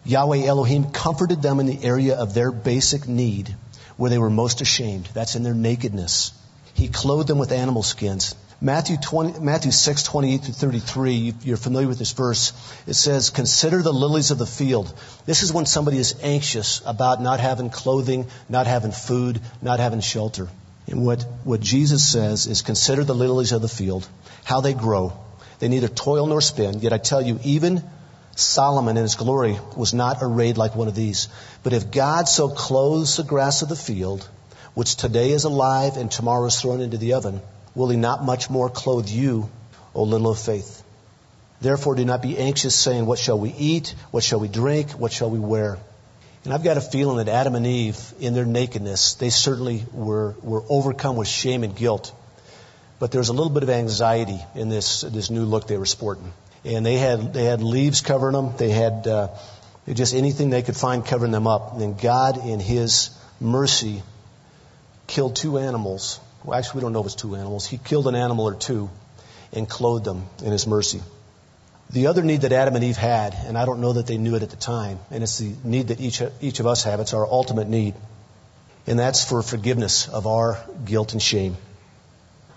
Yahweh 0.05 0.45
Elohim 0.45 0.91
comforted 0.91 1.43
them 1.43 1.61
in 1.61 1.67
the 1.67 1.83
area 1.83 2.17
of 2.17 2.35
their 2.35 2.53
basic 2.53 3.09
need 3.09 3.55
where 3.97 4.11
they 4.11 4.19
were 4.19 4.31
most 4.31 4.61
ashamed. 4.61 5.09
That's 5.15 5.35
in 5.35 5.43
their 5.43 5.55
nakedness. 5.55 6.33
He 6.75 6.89
clothed 6.89 7.29
them 7.29 7.39
with 7.39 7.53
animal 7.53 7.83
skins. 7.83 8.35
Matthew, 8.61 8.97
20, 8.97 9.41
Matthew 9.41 9.73
6, 9.73 10.03
28 10.05 10.43
to 10.45 10.53
33, 10.53 11.35
you're 11.43 11.57
familiar 11.57 11.89
with 11.89 11.99
this 11.99 12.13
verse. 12.13 12.53
It 12.87 12.95
says, 12.95 13.31
Consider 13.31 13.83
the 13.83 13.93
lilies 13.93 14.31
of 14.31 14.39
the 14.39 14.47
field. 14.47 14.93
This 15.27 15.43
is 15.43 15.53
when 15.53 15.67
somebody 15.67 15.99
is 15.99 16.15
anxious 16.23 16.81
about 16.87 17.21
not 17.21 17.41
having 17.41 17.69
clothing, 17.71 18.27
not 18.49 18.67
having 18.67 18.93
food, 18.93 19.41
not 19.61 19.81
having 19.81 20.01
shelter. 20.01 20.49
And 20.87 21.05
what, 21.05 21.23
what 21.45 21.61
Jesus 21.61 22.09
says 22.11 22.47
is, 22.47 22.63
Consider 22.63 23.05
the 23.05 23.15
lilies 23.15 23.53
of 23.53 23.61
the 23.61 23.69
field, 23.69 24.09
how 24.45 24.61
they 24.61 24.73
grow. 24.73 25.13
They 25.59 25.69
neither 25.69 25.89
toil 25.89 26.27
nor 26.27 26.41
spin. 26.41 26.81
Yet 26.81 26.93
I 26.93 26.99
tell 26.99 27.23
you, 27.23 27.39
even 27.45 27.83
Solomon 28.37 28.97
in 28.97 29.03
his 29.03 29.15
glory 29.15 29.59
was 29.77 29.95
not 29.95 30.19
arrayed 30.21 30.57
like 30.57 30.75
one 30.75 30.89
of 30.89 30.95
these. 30.95 31.29
But 31.63 31.73
if 31.73 31.91
God 31.91 32.29
so 32.29 32.49
clothes 32.49 33.17
the 33.17 33.25
grass 33.25 33.63
of 33.63 33.69
the 33.69 33.77
field, 33.77 34.29
which 34.75 34.97
today 34.97 35.31
is 35.31 35.45
alive 35.45 35.97
and 35.97 36.11
tomorrow 36.11 36.47
is 36.47 36.61
thrown 36.61 36.81
into 36.81 36.99
the 36.99 37.15
oven, 37.15 37.41
will 37.75 37.89
he 37.89 37.97
not 37.97 38.25
much 38.25 38.51
more 38.51 38.69
clothe 38.69 39.09
you, 39.09 39.49
O 39.95 40.03
little 40.03 40.31
of 40.31 40.39
faith? 40.39 40.83
Therefore 41.61 41.95
do 41.95 42.05
not 42.05 42.23
be 42.23 42.37
anxious 42.37 42.75
saying, 42.75 43.07
what 43.07 43.19
shall 43.19 43.39
we 43.39 43.51
eat? 43.51 43.95
What 44.11 44.23
shall 44.23 44.41
we 44.41 44.49
drink? 44.49 44.91
What 44.93 45.13
shall 45.13 45.31
we 45.31 45.39
wear? 45.39 45.79
And 46.45 46.53
I've 46.53 46.63
got 46.63 46.77
a 46.77 46.83
feeling 46.83 47.17
that 47.17 47.29
Adam 47.29 47.55
and 47.55 47.67
Eve, 47.67 47.99
in 48.21 48.35
their 48.35 48.45
nakedness, 48.45 49.15
they 49.15 49.31
certainly 49.31 49.87
were, 49.93 50.35
were 50.43 50.63
overcome 50.69 51.17
with 51.17 51.27
shame 51.27 51.65
and 51.65 51.75
guilt. 51.75 52.13
But 52.99 53.13
there 53.13 53.19
was 53.19 53.31
a 53.31 53.33
little 53.33 53.53
bit 53.53 53.63
of 53.63 53.71
anxiety 53.71 54.39
in 54.55 54.69
this, 54.69 55.01
this 55.01 55.31
new 55.31 55.45
look 55.45 55.67
they 55.67 55.79
were 55.79 55.87
sporting. 55.87 56.33
And 56.65 56.85
they 56.85 56.97
had, 56.97 57.33
they 57.33 57.45
had 57.45 57.63
leaves 57.63 58.03
covering 58.03 58.35
them. 58.35 58.57
They 58.59 58.71
had, 58.71 59.07
uh, 59.07 59.29
just 59.91 60.15
anything 60.15 60.51
they 60.51 60.63
could 60.63 60.77
find 60.77 61.05
covering 61.05 61.33
them 61.33 61.47
up. 61.47 61.79
And 61.79 61.99
God, 61.99 62.47
in 62.47 62.61
His 62.61 63.11
mercy, 63.41 64.03
killed 65.07 65.37
two 65.37 65.59
animals 65.59 66.21
well, 66.45 66.59
actually, 66.59 66.79
we 66.79 66.83
don't 66.83 66.93
know 66.93 67.01
if 67.01 67.07
it's 67.07 67.15
two 67.15 67.35
animals. 67.35 67.67
He 67.67 67.79
killed 67.79 68.07
an 68.07 68.15
animal 68.15 68.47
or 68.47 68.55
two 68.55 68.91
and 69.53 69.69
clothed 69.69 70.05
them 70.05 70.27
in 70.43 70.53
his 70.53 70.67
mercy. 70.67 71.01
The 71.91 72.09
other 72.09 72.23
need 72.23 72.43
that 72.43 72.53
Adam 72.53 72.75
and 72.75 72.85
Eve 72.85 72.97
had, 72.97 73.35
and 73.47 73.57
I 73.57 73.65
don't 73.65 73.81
know 73.81 73.95
that 73.95 74.07
they 74.07 74.19
knew 74.19 74.35
it 74.35 74.43
at 74.43 74.51
the 74.51 74.57
time, 74.57 74.99
and 75.11 75.23
it's 75.23 75.39
the 75.39 75.55
need 75.65 75.89
that 75.89 76.01
each, 76.01 76.23
each 76.41 76.61
of 76.61 76.67
us 76.67 76.85
have, 76.85 77.01
it's 77.01 77.15
our 77.15 77.27
ultimate 77.27 77.69
need. 77.69 77.95
And 78.87 78.99
that's 78.99 79.25
for 79.25 79.43
forgiveness 79.43 80.09
of 80.09 80.27
our 80.27 80.63
guilt 80.85 81.13
and 81.13 81.23
shame. 81.23 81.57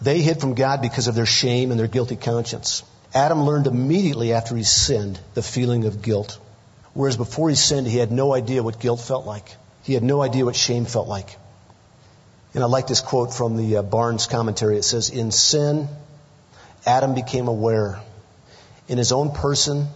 They 0.02 0.22
hid 0.22 0.42
from 0.42 0.54
God 0.54 0.82
because 0.82 1.08
of 1.08 1.16
their 1.16 1.26
shame 1.26 1.72
and 1.72 1.80
their 1.80 1.88
guilty 1.88 2.16
conscience. 2.16 2.84
Adam 3.14 3.44
learned 3.44 3.68
immediately 3.68 4.34
after 4.34 4.56
he 4.56 4.64
sinned 4.64 5.20
the 5.34 5.42
feeling 5.42 5.86
of 5.86 6.02
guilt. 6.02 6.40
Whereas 6.94 7.16
before 7.16 7.50
he 7.50 7.56
sinned, 7.56 7.88
he 7.88 7.98
had 7.98 8.12
no 8.12 8.34
idea 8.34 8.64
what 8.64 8.80
guilt 8.80 9.00
felt 9.00 9.26
like. 9.26 9.56
He 9.84 9.94
had 9.94 10.04
no 10.04 10.22
idea 10.22 10.46
what 10.46 10.56
shame 10.56 10.86
felt 10.86 11.08
like. 11.08 11.38
And 12.54 12.64
I 12.64 12.68
like 12.68 12.88
this 12.88 13.02
quote 13.02 13.34
from 13.34 13.58
the 13.58 13.78
uh, 13.78 13.82
Barnes 13.82 14.26
commentary. 14.26 14.78
It 14.78 14.84
says, 14.84 15.10
In 15.10 15.32
sin, 15.32 15.88
Adam 16.86 17.14
became 17.14 17.48
aware 17.48 18.00
in 18.88 18.98
his 18.98 19.12
own 19.12 19.32
person 19.32 19.88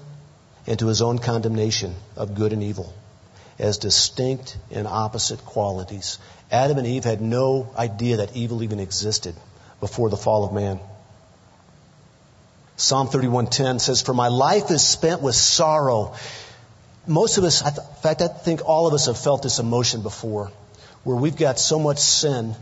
and 0.68 0.78
to 0.80 0.88
his 0.88 1.02
own 1.02 1.20
condemnation 1.20 1.96
of 2.16 2.36
good 2.36 2.54
and 2.54 2.62
evil 2.62 2.94
as 3.58 3.78
distinct 3.78 4.58
and 4.72 4.88
opposite 4.88 5.44
qualities. 5.46 6.18
Adam 6.52 6.78
and 6.78 6.88
Eve 6.88 7.04
had 7.04 7.22
no 7.22 7.72
idea 7.78 8.18
that 8.18 8.36
evil 8.36 8.64
even 8.64 8.80
existed 8.80 9.36
before 9.80 10.10
the 10.10 10.18
fall 10.18 10.44
of 10.44 10.52
man. 10.52 10.80
Psalm 12.76 13.08
31:10 13.08 13.80
says, 13.80 14.02
"For 14.02 14.14
my 14.14 14.28
life 14.28 14.72
is 14.72 14.82
spent 14.82 15.22
with 15.22 15.36
sorrow." 15.36 16.14
Most 17.06 17.38
of 17.38 17.44
us, 17.44 17.62
in 17.62 17.74
fact, 18.02 18.22
I 18.22 18.28
think 18.28 18.62
all 18.66 18.88
of 18.88 18.94
us 18.94 19.06
have 19.06 19.18
felt 19.18 19.44
this 19.44 19.60
emotion 19.60 20.02
before, 20.02 20.52
where 21.04 21.16
we've 21.16 21.36
got 21.36 21.60
so 21.60 21.80
much 21.80 22.00
sin 22.00 22.56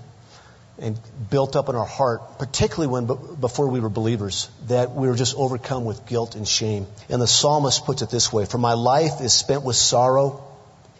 and 0.78 0.98
built 1.30 1.58
up 1.58 1.68
in 1.68 1.76
our 1.76 1.86
heart, 1.86 2.40
particularly 2.40 2.88
when 2.88 3.06
before 3.40 3.68
we 3.68 3.82
were 3.82 3.90
believers, 3.90 4.50
that 4.68 4.96
we 4.96 5.10
were 5.10 5.16
just 5.16 5.36
overcome 5.36 5.84
with 5.84 6.06
guilt 6.06 6.36
and 6.36 6.48
shame. 6.48 6.88
And 7.10 7.22
the 7.22 7.28
psalmist 7.28 7.86
puts 7.86 8.02
it 8.02 8.10
this 8.10 8.32
way: 8.32 8.46
"For 8.46 8.58
my 8.58 8.74
life 8.74 9.20
is 9.20 9.34
spent 9.34 9.64
with 9.64 9.76
sorrow, 9.76 10.42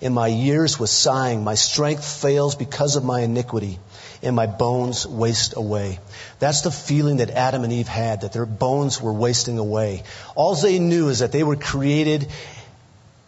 and 0.02 0.14
my 0.14 0.28
years 0.28 0.78
with 0.78 0.90
sighing. 0.90 1.44
My 1.44 1.56
strength 1.56 2.04
fails 2.04 2.56
because 2.56 2.98
of 2.98 3.06
my 3.06 3.22
iniquity, 3.22 3.80
and 4.22 4.36
my 4.36 4.48
bones 4.48 5.08
waste 5.08 5.56
away." 5.56 6.00
That's 6.40 6.62
the 6.62 6.72
feeling 6.72 7.18
that 7.18 7.30
Adam 7.30 7.64
and 7.64 7.72
Eve 7.72 7.88
had, 7.88 8.22
that 8.22 8.34
their 8.34 8.46
bones 8.46 9.02
were 9.02 9.14
wasting 9.14 9.60
away. 9.60 10.04
All 10.36 10.56
they 10.56 10.80
knew 10.80 11.08
is 11.08 11.20
that 11.20 11.32
they 11.32 11.44
were 11.44 11.56
created 11.56 12.30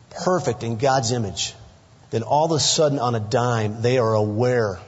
perfect 0.10 0.64
in 0.64 0.76
God's 0.76 1.12
image. 1.14 1.56
Then 2.12 2.24
all 2.24 2.46
of 2.46 2.52
a 2.52 2.60
sudden, 2.60 3.00
on 3.00 3.16
a 3.16 3.22
dime, 3.22 3.82
they 3.82 3.98
are 3.98 4.14
aware 4.14 4.80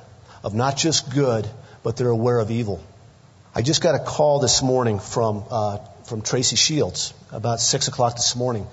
of 0.43 0.53
not 0.53 0.75
just 0.75 1.09
good, 1.13 1.49
but 1.81 1.95
they're 1.95 2.09
aware 2.09 2.37
of 2.39 2.51
evil. 2.51 2.83
I 3.55 3.61
just 3.61 3.81
got 3.81 3.95
a 3.95 3.99
call 3.99 4.39
this 4.39 4.61
morning 4.61 4.99
from 4.99 5.45
uh, 5.49 5.77
from 6.03 6.21
Tracy 6.21 6.57
Shields 6.57 7.13
about 7.31 7.61
six 7.61 7.87
o'clock 7.87 8.15
this 8.15 8.35
morning, 8.35 8.67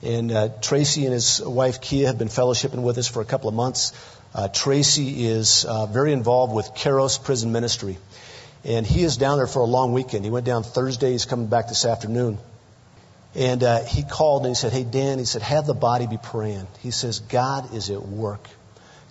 and 0.00 0.30
uh, 0.30 0.48
Tracy 0.62 1.06
and 1.06 1.12
his 1.12 1.42
wife 1.44 1.80
Kia 1.80 2.06
have 2.06 2.18
been 2.18 2.28
fellowshipping 2.28 2.82
with 2.82 2.98
us 2.98 3.08
for 3.08 3.20
a 3.20 3.24
couple 3.24 3.48
of 3.48 3.56
months. 3.56 3.92
Uh, 4.32 4.46
Tracy 4.46 5.26
is 5.26 5.64
uh, 5.64 5.86
very 5.86 6.12
involved 6.12 6.54
with 6.54 6.66
Kairos 6.76 7.22
Prison 7.22 7.50
Ministry, 7.50 7.98
and 8.64 8.86
he 8.86 9.02
is 9.02 9.16
down 9.16 9.38
there 9.38 9.48
for 9.48 9.60
a 9.60 9.66
long 9.66 9.92
weekend. 9.92 10.24
He 10.24 10.30
went 10.30 10.46
down 10.46 10.62
Thursday. 10.62 11.12
He's 11.12 11.26
coming 11.26 11.48
back 11.48 11.66
this 11.66 11.84
afternoon. 11.84 12.38
And 13.34 13.62
uh, 13.62 13.84
he 13.84 14.02
called 14.02 14.46
and 14.46 14.50
he 14.50 14.54
said, 14.54 14.72
Hey, 14.72 14.84
Dan, 14.84 15.18
he 15.18 15.24
said, 15.24 15.42
have 15.42 15.66
the 15.66 15.74
body 15.74 16.06
be 16.06 16.18
praying. 16.18 16.66
He 16.80 16.90
says, 16.90 17.20
God 17.20 17.74
is 17.74 17.90
at 17.90 18.02
work. 18.02 18.48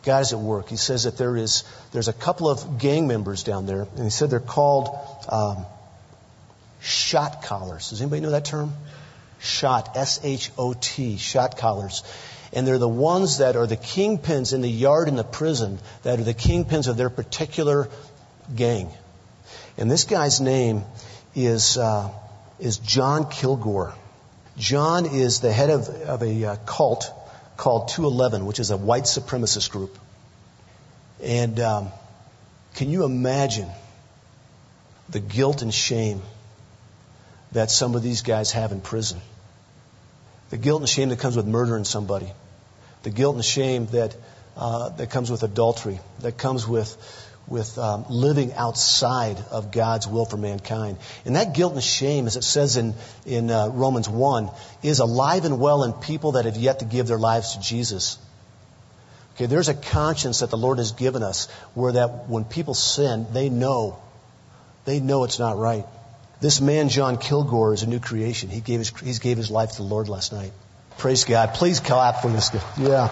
God 0.04 0.22
is 0.22 0.34
at 0.34 0.40
work. 0.40 0.70
He 0.70 0.78
says 0.78 1.04
that 1.04 1.18
there 1.18 1.36
is 1.36 1.64
there's 1.92 2.08
a 2.08 2.14
couple 2.14 2.50
of 2.50 2.80
gang 2.80 3.08
members 3.08 3.44
down 3.44 3.66
there, 3.66 3.82
and 3.82 4.04
he 4.04 4.10
said 4.10 4.30
they're 4.30 4.40
called 4.40 4.90
um, 5.28 5.66
shot 6.80 7.44
callers. 7.44 7.90
Does 7.90 8.02
anybody 8.02 8.22
know 8.22 8.32
that 8.32 8.46
term? 8.46 8.74
Shot, 9.40 9.98
S-H-O-T, 9.98 11.18
shot 11.18 11.58
callers. 11.58 12.04
And 12.54 12.66
they're 12.66 12.78
the 12.78 12.88
ones 12.88 13.40
that 13.40 13.58
are 13.58 13.68
the 13.68 13.76
kingpins 13.76 14.54
in 14.54 14.62
the 14.62 14.70
yard 14.70 15.10
in 15.10 15.18
the 15.18 15.26
prison 15.26 15.78
that 16.04 16.20
are 16.20 16.24
the 16.24 16.34
kingpins 16.34 16.88
of 16.88 16.96
their 16.96 17.10
particular 17.10 17.90
gang. 18.56 18.90
And 19.78 19.92
this 19.92 20.06
guy's 20.06 20.40
name 20.40 20.86
is 21.36 21.78
uh, 21.78 22.10
is 22.60 22.78
John 22.78 23.30
Kilgore. 23.30 23.94
John 24.58 25.06
is 25.06 25.40
the 25.40 25.54
head 25.54 25.70
of, 25.70 25.88
of 25.88 26.24
a 26.24 26.46
uh, 26.46 26.56
cult 26.66 27.12
called 27.58 27.90
211, 27.90 28.46
which 28.46 28.60
is 28.60 28.72
a 28.72 28.78
white 28.78 29.04
supremacist 29.04 29.70
group. 29.70 29.98
And 31.22 31.60
um, 31.60 31.90
can 32.76 32.90
you 32.90 33.06
imagine 33.06 33.70
the 35.10 35.20
guilt 35.20 35.62
and 35.62 35.74
shame 35.74 36.22
that 37.52 37.70
some 37.70 37.96
of 37.96 38.02
these 38.02 38.24
guys 38.24 38.52
have 38.52 38.72
in 38.72 38.82
prison? 38.82 39.20
The 40.50 40.58
guilt 40.58 40.82
and 40.82 40.90
shame 40.90 41.10
that 41.10 41.20
comes 41.20 41.36
with 41.36 41.46
murdering 41.46 41.84
somebody. 41.84 42.32
The 43.04 43.10
guilt 43.12 43.36
and 43.36 43.46
shame 43.46 43.86
that, 43.88 44.16
uh, 44.56 44.90
that 44.90 45.12
comes 45.12 45.30
with 45.30 45.44
adultery. 45.44 46.00
That 46.22 46.38
comes 46.38 46.68
with 46.68 46.98
with 47.48 47.78
um, 47.78 48.06
living 48.10 48.54
outside 48.54 49.38
of 49.52 49.72
God's 49.72 50.08
will 50.08 50.26
for 50.26 50.38
mankind. 50.38 50.98
And 51.26 51.36
that 51.36 51.56
guilt 51.56 51.74
and 51.74 51.84
shame, 51.84 52.28
as 52.28 52.36
it 52.36 52.44
says 52.44 52.78
in, 52.78 52.94
in 53.26 53.50
uh, 53.50 53.70
Romans 53.70 54.10
1, 54.10 54.50
is 54.84 55.00
alive 55.00 55.46
and 55.46 55.60
well 55.60 55.84
in 55.84 55.94
people 55.94 56.34
that 56.34 56.46
have 56.46 56.58
yet 56.58 56.80
to 56.80 56.86
give 56.86 57.08
their 57.08 57.18
lives 57.18 57.56
to 57.56 57.62
Jesus. 57.62 58.18
Okay, 59.36 59.46
there's 59.46 59.70
a 59.70 59.74
conscience 59.74 60.40
that 60.40 60.50
the 60.50 60.58
Lord 60.58 60.80
has 60.80 60.92
given 60.92 61.24
us 61.24 61.48
where 61.74 61.94
that 61.94 62.28
when 62.28 62.44
people 62.44 62.74
sin, 62.74 63.28
they 63.32 63.50
know. 63.50 64.00
They 64.86 65.00
know 65.00 65.24
it's 65.24 65.40
not 65.40 65.58
right. 65.58 65.86
This 66.42 66.60
man, 66.60 66.90
John 66.90 67.18
Kilgore, 67.18 67.74
is 67.74 67.84
a 67.84 67.88
new 67.88 68.00
creation. 68.00 68.50
He 68.50 68.62
gave 68.62 68.80
his, 68.80 68.90
he 69.00 69.14
gave 69.14 69.38
his 69.38 69.50
life 69.50 69.72
to 69.72 69.78
the 69.78 69.84
Lord 69.84 70.10
last 70.10 70.34
night. 70.34 70.52
Praise 70.98 71.24
God. 71.24 71.54
Please 71.54 71.80
clap 71.80 72.22
for 72.22 72.30
this 72.30 72.50
guy. 72.50 72.62
Yeah. 72.78 73.10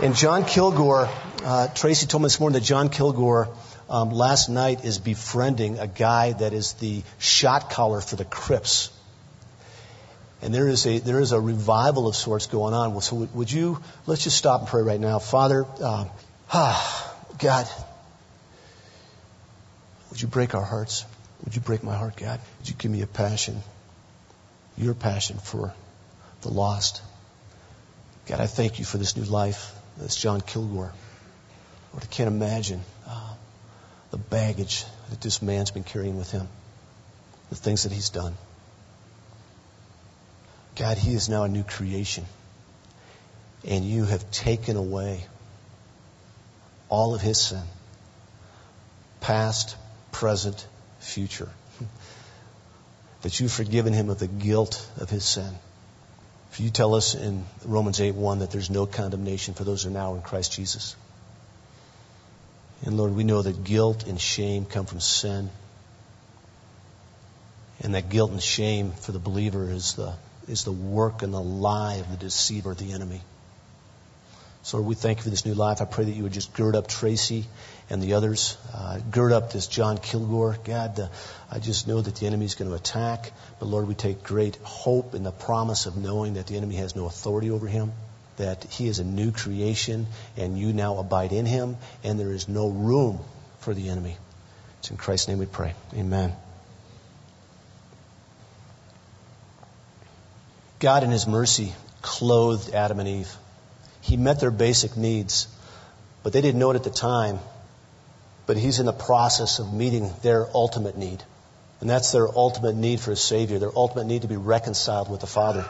And 0.00 0.14
John 0.14 0.44
Kilgore 0.44 1.08
uh, 1.44 1.68
Tracy 1.68 2.06
told 2.06 2.22
me 2.22 2.26
this 2.26 2.38
morning 2.40 2.58
that 2.60 2.64
John 2.64 2.88
Kilgore 2.88 3.48
um, 3.88 4.10
last 4.10 4.48
night 4.48 4.84
is 4.84 4.98
befriending 4.98 5.78
a 5.78 5.86
guy 5.86 6.32
that 6.32 6.52
is 6.52 6.74
the 6.74 7.02
shot 7.18 7.70
caller 7.70 8.00
for 8.00 8.16
the 8.16 8.24
Crips. 8.24 8.90
And 10.40 10.54
there 10.54 10.66
is 10.66 10.86
a 10.86 10.98
there 10.98 11.20
is 11.20 11.32
a 11.32 11.40
revival 11.40 12.08
of 12.08 12.16
sorts 12.16 12.46
going 12.46 12.74
on. 12.74 13.00
So 13.00 13.16
would, 13.16 13.34
would 13.34 13.52
you 13.52 13.80
let's 14.06 14.24
just 14.24 14.36
stop 14.36 14.60
and 14.60 14.68
pray 14.68 14.82
right 14.82 14.98
now, 15.00 15.18
Father. 15.18 15.66
Uh, 15.80 16.06
ah, 16.52 17.14
God, 17.38 17.68
would 20.10 20.20
you 20.20 20.28
break 20.28 20.54
our 20.54 20.64
hearts? 20.64 21.04
Would 21.44 21.54
you 21.54 21.60
break 21.60 21.82
my 21.82 21.96
heart, 21.96 22.16
God? 22.16 22.40
Would 22.58 22.68
you 22.68 22.74
give 22.76 22.90
me 22.90 23.02
a 23.02 23.06
passion, 23.06 23.62
your 24.76 24.94
passion 24.94 25.38
for 25.38 25.74
the 26.42 26.50
lost? 26.50 27.02
God, 28.26 28.40
I 28.40 28.46
thank 28.46 28.78
you 28.78 28.84
for 28.84 28.98
this 28.98 29.16
new 29.16 29.24
life. 29.24 29.72
That's 29.98 30.16
John 30.16 30.40
Kilgore. 30.40 30.92
Lord, 31.92 32.04
I 32.04 32.06
can't 32.06 32.28
imagine 32.28 32.80
uh, 33.06 33.34
the 34.10 34.18
baggage 34.18 34.84
that 35.10 35.20
this 35.20 35.42
man's 35.42 35.70
been 35.70 35.84
carrying 35.84 36.16
with 36.16 36.30
him, 36.30 36.48
the 37.50 37.56
things 37.56 37.82
that 37.84 37.92
he's 37.92 38.10
done. 38.10 38.34
God, 40.76 40.96
he 40.96 41.14
is 41.14 41.28
now 41.28 41.44
a 41.44 41.48
new 41.48 41.64
creation. 41.64 42.24
And 43.66 43.84
you 43.84 44.04
have 44.04 44.28
taken 44.30 44.76
away 44.76 45.24
all 46.88 47.14
of 47.14 47.20
his 47.20 47.40
sin 47.40 47.62
past, 49.20 49.76
present, 50.10 50.66
future. 50.98 51.48
that 53.22 53.38
you've 53.38 53.52
forgiven 53.52 53.92
him 53.92 54.10
of 54.10 54.18
the 54.18 54.26
guilt 54.26 54.86
of 54.98 55.08
his 55.08 55.24
sin. 55.24 55.54
For 56.50 56.62
you 56.62 56.70
tell 56.70 56.94
us 56.94 57.14
in 57.14 57.44
Romans 57.64 58.00
8 58.00 58.14
1 58.14 58.40
that 58.40 58.50
there's 58.50 58.68
no 58.68 58.84
condemnation 58.84 59.54
for 59.54 59.64
those 59.64 59.84
who 59.84 59.90
are 59.90 59.92
now 59.92 60.14
in 60.16 60.22
Christ 60.22 60.52
Jesus. 60.52 60.96
And 62.84 62.96
Lord, 62.96 63.14
we 63.14 63.24
know 63.24 63.42
that 63.42 63.62
guilt 63.64 64.06
and 64.06 64.20
shame 64.20 64.64
come 64.64 64.86
from 64.86 65.00
sin. 65.00 65.50
And 67.80 67.94
that 67.94 68.08
guilt 68.08 68.32
and 68.32 68.42
shame 68.42 68.92
for 68.92 69.12
the 69.12 69.18
believer 69.18 69.70
is 69.70 69.94
the, 69.94 70.14
is 70.48 70.64
the 70.64 70.72
work 70.72 71.22
and 71.22 71.32
the 71.32 71.40
lie 71.40 71.96
of 71.96 72.10
the 72.10 72.16
deceiver, 72.16 72.74
the 72.74 72.92
enemy. 72.92 73.20
So 74.64 74.76
Lord, 74.76 74.88
we 74.88 74.94
thank 74.94 75.18
you 75.18 75.24
for 75.24 75.30
this 75.30 75.44
new 75.44 75.54
life. 75.54 75.80
I 75.80 75.84
pray 75.84 76.04
that 76.04 76.12
you 76.12 76.22
would 76.24 76.32
just 76.32 76.54
gird 76.54 76.76
up 76.76 76.86
Tracy 76.86 77.46
and 77.90 78.00
the 78.00 78.14
others. 78.14 78.56
Uh, 78.72 78.98
gird 79.10 79.32
up 79.32 79.52
this 79.52 79.66
John 79.66 79.98
Kilgore. 79.98 80.56
God, 80.64 80.96
the, 80.96 81.10
I 81.50 81.58
just 81.58 81.88
know 81.88 82.00
that 82.00 82.16
the 82.16 82.26
enemy 82.26 82.46
is 82.46 82.54
going 82.54 82.70
to 82.70 82.76
attack. 82.76 83.32
But 83.58 83.66
Lord, 83.66 83.88
we 83.88 83.94
take 83.94 84.22
great 84.22 84.56
hope 84.62 85.14
in 85.14 85.24
the 85.24 85.32
promise 85.32 85.86
of 85.86 85.96
knowing 85.96 86.34
that 86.34 86.46
the 86.46 86.56
enemy 86.56 86.76
has 86.76 86.94
no 86.94 87.06
authority 87.06 87.50
over 87.50 87.66
him 87.66 87.92
that 88.36 88.64
he 88.64 88.88
is 88.88 88.98
a 88.98 89.04
new 89.04 89.30
creation 89.30 90.06
and 90.36 90.58
you 90.58 90.72
now 90.72 90.98
abide 90.98 91.32
in 91.32 91.46
him 91.46 91.76
and 92.02 92.18
there 92.18 92.32
is 92.32 92.48
no 92.48 92.68
room 92.68 93.20
for 93.60 93.74
the 93.74 93.88
enemy. 93.88 94.16
It's 94.80 94.90
in 94.90 94.96
Christ's 94.96 95.28
name 95.28 95.38
we 95.38 95.46
pray. 95.46 95.74
Amen. 95.94 96.34
God 100.80 101.04
in 101.04 101.10
his 101.10 101.28
mercy 101.28 101.72
clothed 102.00 102.74
Adam 102.74 102.98
and 102.98 103.08
Eve. 103.08 103.32
He 104.00 104.16
met 104.16 104.40
their 104.40 104.50
basic 104.50 104.96
needs, 104.96 105.46
but 106.24 106.32
they 106.32 106.40
didn't 106.40 106.58
know 106.58 106.72
it 106.72 106.74
at 106.74 106.82
the 106.82 106.90
time. 106.90 107.38
But 108.46 108.56
he's 108.56 108.80
in 108.80 108.86
the 108.86 108.92
process 108.92 109.60
of 109.60 109.72
meeting 109.72 110.12
their 110.22 110.48
ultimate 110.52 110.98
need. 110.98 111.22
And 111.80 111.88
that's 111.88 112.10
their 112.10 112.28
ultimate 112.28 112.74
need 112.74 112.98
for 112.98 113.12
a 113.12 113.16
Savior, 113.16 113.60
their 113.60 113.76
ultimate 113.76 114.06
need 114.06 114.22
to 114.22 114.28
be 114.28 114.36
reconciled 114.36 115.08
with 115.08 115.20
the 115.20 115.28
Father. 115.28 115.64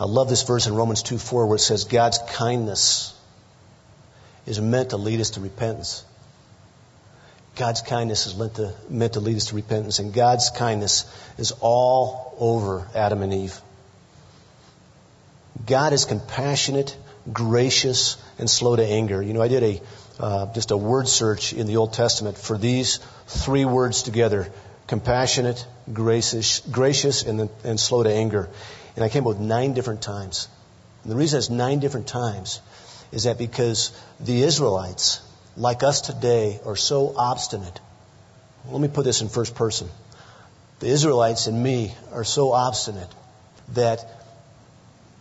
I 0.00 0.04
love 0.04 0.30
this 0.30 0.44
verse 0.44 0.66
in 0.66 0.74
Romans 0.74 1.02
2 1.02 1.18
4 1.18 1.46
where 1.46 1.56
it 1.56 1.60
says, 1.60 1.84
God's 1.84 2.18
kindness 2.32 3.14
is 4.46 4.58
meant 4.58 4.90
to 4.90 4.96
lead 4.96 5.20
us 5.20 5.30
to 5.30 5.40
repentance. 5.40 6.04
God's 7.56 7.82
kindness 7.82 8.26
is 8.26 8.34
meant 8.34 8.54
to, 8.54 8.72
meant 8.88 9.12
to 9.12 9.20
lead 9.20 9.36
us 9.36 9.46
to 9.46 9.56
repentance, 9.56 9.98
and 9.98 10.14
God's 10.14 10.48
kindness 10.48 11.04
is 11.36 11.52
all 11.60 12.34
over 12.38 12.88
Adam 12.94 13.20
and 13.20 13.34
Eve. 13.34 13.60
God 15.66 15.92
is 15.92 16.06
compassionate, 16.06 16.96
gracious, 17.30 18.16
and 18.38 18.48
slow 18.48 18.76
to 18.76 18.86
anger. 18.86 19.20
You 19.20 19.34
know, 19.34 19.42
I 19.42 19.48
did 19.48 19.62
a, 19.62 19.82
uh, 20.18 20.54
just 20.54 20.70
a 20.70 20.76
word 20.78 21.08
search 21.08 21.52
in 21.52 21.66
the 21.66 21.76
Old 21.76 21.92
Testament 21.92 22.38
for 22.38 22.56
these 22.56 23.00
three 23.26 23.66
words 23.66 24.02
together 24.02 24.50
compassionate, 24.86 25.64
gracious, 25.92 26.60
gracious 26.60 27.22
and, 27.22 27.48
and 27.62 27.78
slow 27.78 28.02
to 28.02 28.10
anger. 28.10 28.48
And 28.96 29.04
I 29.04 29.08
came 29.08 29.22
up 29.24 29.28
with 29.28 29.40
nine 29.40 29.74
different 29.74 30.02
times. 30.02 30.48
And 31.02 31.12
the 31.12 31.16
reason 31.16 31.38
it's 31.38 31.50
nine 31.50 31.80
different 31.80 32.06
times 32.06 32.60
is 33.12 33.24
that 33.24 33.38
because 33.38 33.92
the 34.20 34.42
Israelites, 34.42 35.20
like 35.56 35.82
us 35.82 36.00
today, 36.00 36.60
are 36.64 36.76
so 36.76 37.14
obstinate. 37.16 37.80
Let 38.68 38.80
me 38.80 38.88
put 38.88 39.04
this 39.04 39.22
in 39.22 39.28
first 39.28 39.54
person. 39.54 39.88
The 40.80 40.88
Israelites 40.88 41.46
and 41.46 41.62
me 41.62 41.94
are 42.12 42.24
so 42.24 42.52
obstinate 42.52 43.08
that 43.74 44.04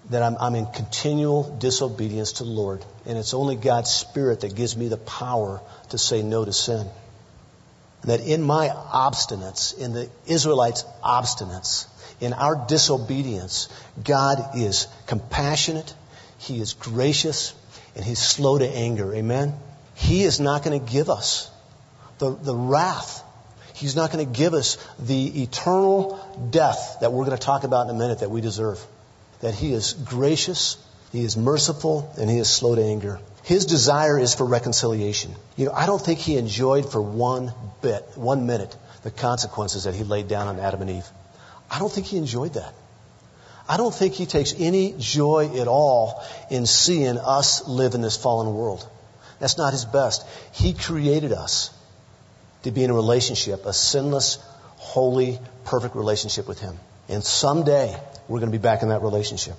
that 0.09 0.23
I'm, 0.23 0.37
I'm 0.39 0.55
in 0.55 0.65
continual 0.65 1.55
disobedience 1.59 2.33
to 2.33 2.43
the 2.43 2.49
Lord. 2.49 2.83
And 3.05 3.17
it's 3.17 3.33
only 3.33 3.55
God's 3.55 3.91
Spirit 3.91 4.41
that 4.41 4.55
gives 4.55 4.75
me 4.75 4.87
the 4.87 4.97
power 4.97 5.61
to 5.89 5.97
say 5.97 6.23
no 6.23 6.45
to 6.45 6.53
sin. 6.53 6.87
And 8.01 8.11
that 8.11 8.21
in 8.21 8.41
my 8.41 8.69
obstinance, 8.69 9.77
in 9.77 9.93
the 9.93 10.09
Israelites' 10.25 10.85
obstinance, 11.03 11.87
in 12.19 12.33
our 12.33 12.65
disobedience, 12.67 13.69
God 14.03 14.55
is 14.55 14.87
compassionate, 15.07 15.93
He 16.37 16.59
is 16.59 16.73
gracious, 16.73 17.53
and 17.95 18.03
He's 18.03 18.19
slow 18.19 18.57
to 18.57 18.67
anger. 18.67 19.13
Amen? 19.13 19.55
He 19.95 20.23
is 20.23 20.39
not 20.39 20.63
going 20.63 20.79
to 20.79 20.91
give 20.91 21.09
us 21.09 21.49
the, 22.19 22.35
the 22.35 22.55
wrath. 22.55 23.23
He's 23.73 23.95
not 23.95 24.11
going 24.11 24.25
to 24.25 24.37
give 24.37 24.53
us 24.53 24.77
the 24.99 25.43
eternal 25.43 26.19
death 26.51 26.97
that 27.01 27.13
we're 27.13 27.25
going 27.25 27.37
to 27.37 27.43
talk 27.43 27.63
about 27.63 27.89
in 27.89 27.95
a 27.95 27.99
minute 27.99 28.19
that 28.19 28.29
we 28.29 28.41
deserve 28.41 28.85
that 29.41 29.53
He 29.53 29.73
is 29.73 29.93
gracious, 29.93 30.77
He 31.11 31.23
is 31.23 31.37
merciful, 31.37 32.13
and 32.17 32.29
He 32.29 32.37
is 32.37 32.49
slow 32.49 32.75
to 32.75 32.83
anger. 32.83 33.19
His 33.43 33.65
desire 33.65 34.19
is 34.19 34.35
for 34.35 34.45
reconciliation. 34.45 35.33
You 35.55 35.65
know, 35.65 35.71
I 35.73 35.85
don't 35.85 36.01
think 36.01 36.19
He 36.19 36.37
enjoyed 36.37 36.91
for 36.91 37.01
one 37.01 37.53
bit, 37.81 38.05
one 38.15 38.45
minute, 38.45 38.75
the 39.03 39.11
consequences 39.11 39.85
that 39.85 39.95
He 39.95 40.03
laid 40.03 40.27
down 40.27 40.47
on 40.47 40.59
Adam 40.59 40.81
and 40.81 40.89
Eve. 40.91 41.07
I 41.71 41.79
don't 41.79 41.91
think 41.91 42.07
He 42.07 42.17
enjoyed 42.17 42.53
that. 42.53 42.73
I 43.67 43.77
don't 43.77 43.93
think 43.93 44.13
He 44.13 44.25
takes 44.25 44.53
any 44.57 44.95
joy 44.97 45.59
at 45.59 45.67
all 45.67 46.23
in 46.49 46.65
seeing 46.65 47.17
us 47.17 47.67
live 47.67 47.93
in 47.93 48.01
this 48.01 48.17
fallen 48.17 48.53
world. 48.53 48.87
That's 49.39 49.57
not 49.57 49.73
His 49.73 49.85
best. 49.85 50.25
He 50.51 50.73
created 50.73 51.31
us 51.31 51.71
to 52.63 52.71
be 52.71 52.83
in 52.83 52.89
a 52.89 52.93
relationship, 52.93 53.65
a 53.65 53.73
sinless, 53.73 54.37
holy, 54.75 55.39
perfect 55.65 55.95
relationship 55.95 56.47
with 56.47 56.59
Him. 56.59 56.77
And 57.07 57.23
someday, 57.23 57.95
we're 58.27 58.39
going 58.39 58.51
to 58.51 58.57
be 58.57 58.61
back 58.61 58.83
in 58.83 58.89
that 58.89 59.01
relationship. 59.01 59.55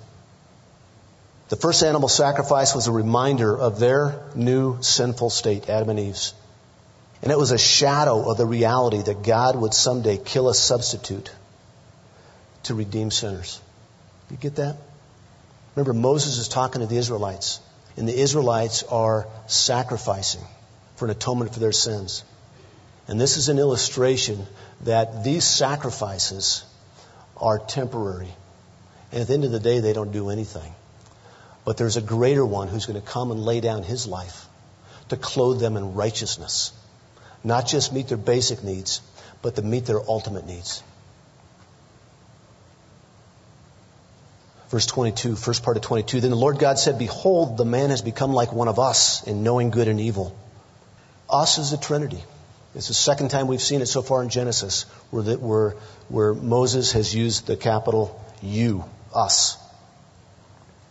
The 1.51 1.57
first 1.57 1.83
animal 1.83 2.07
sacrifice 2.07 2.73
was 2.73 2.87
a 2.87 2.93
reminder 2.93 3.57
of 3.57 3.77
their 3.77 4.23
new 4.35 4.81
sinful 4.81 5.31
state, 5.31 5.67
Adam 5.67 5.89
and 5.89 5.99
Eve's. 5.99 6.33
And 7.21 7.29
it 7.29 7.37
was 7.37 7.51
a 7.51 7.57
shadow 7.57 8.31
of 8.31 8.37
the 8.37 8.45
reality 8.45 9.01
that 9.01 9.21
God 9.21 9.57
would 9.57 9.73
someday 9.73 10.15
kill 10.15 10.47
a 10.47 10.55
substitute 10.55 11.29
to 12.63 12.73
redeem 12.73 13.11
sinners. 13.11 13.59
You 14.29 14.37
get 14.37 14.55
that? 14.55 14.77
Remember, 15.75 15.91
Moses 15.91 16.37
is 16.37 16.47
talking 16.47 16.79
to 16.79 16.87
the 16.87 16.95
Israelites, 16.95 17.59
and 17.97 18.07
the 18.07 18.17
Israelites 18.17 18.83
are 18.83 19.27
sacrificing 19.47 20.45
for 20.95 21.03
an 21.03 21.11
atonement 21.11 21.53
for 21.53 21.59
their 21.59 21.73
sins. 21.73 22.23
And 23.09 23.19
this 23.19 23.35
is 23.35 23.49
an 23.49 23.59
illustration 23.59 24.47
that 24.85 25.25
these 25.25 25.43
sacrifices 25.43 26.63
are 27.35 27.59
temporary. 27.59 28.33
And 29.11 29.19
at 29.19 29.27
the 29.27 29.33
end 29.33 29.43
of 29.43 29.51
the 29.51 29.59
day, 29.59 29.81
they 29.81 29.91
don't 29.91 30.13
do 30.13 30.29
anything. 30.29 30.73
But 31.63 31.77
there's 31.77 31.97
a 31.97 32.01
greater 32.01 32.45
one 32.45 32.67
who's 32.67 32.85
going 32.85 32.99
to 32.99 33.07
come 33.07 33.31
and 33.31 33.43
lay 33.43 33.59
down 33.59 33.83
his 33.83 34.07
life 34.07 34.47
to 35.09 35.17
clothe 35.17 35.59
them 35.59 35.77
in 35.77 35.93
righteousness. 35.93 36.71
Not 37.43 37.67
just 37.67 37.93
meet 37.93 38.07
their 38.07 38.17
basic 38.17 38.63
needs, 38.63 39.01
but 39.41 39.55
to 39.55 39.61
meet 39.61 39.85
their 39.85 40.01
ultimate 40.01 40.45
needs. 40.45 40.83
Verse 44.69 44.85
22, 44.85 45.35
first 45.35 45.63
part 45.63 45.75
of 45.75 45.83
22. 45.83 46.21
Then 46.21 46.31
the 46.31 46.37
Lord 46.37 46.57
God 46.57 46.79
said, 46.79 46.97
Behold, 46.97 47.57
the 47.57 47.65
man 47.65 47.89
has 47.89 48.01
become 48.01 48.31
like 48.31 48.53
one 48.53 48.69
of 48.69 48.79
us 48.79 49.27
in 49.27 49.43
knowing 49.43 49.69
good 49.69 49.89
and 49.89 49.99
evil. 49.99 50.35
Us 51.29 51.57
is 51.57 51.71
the 51.71 51.77
Trinity. 51.77 52.23
It's 52.73 52.87
the 52.87 52.93
second 52.93 53.29
time 53.29 53.47
we've 53.47 53.61
seen 53.61 53.81
it 53.81 53.87
so 53.87 54.01
far 54.01 54.23
in 54.23 54.29
Genesis 54.29 54.83
where, 55.09 55.23
the, 55.23 55.37
where, 55.37 55.71
where 56.07 56.33
Moses 56.33 56.93
has 56.93 57.13
used 57.13 57.47
the 57.47 57.57
capital 57.57 58.23
U 58.41 58.85
us. 59.13 59.57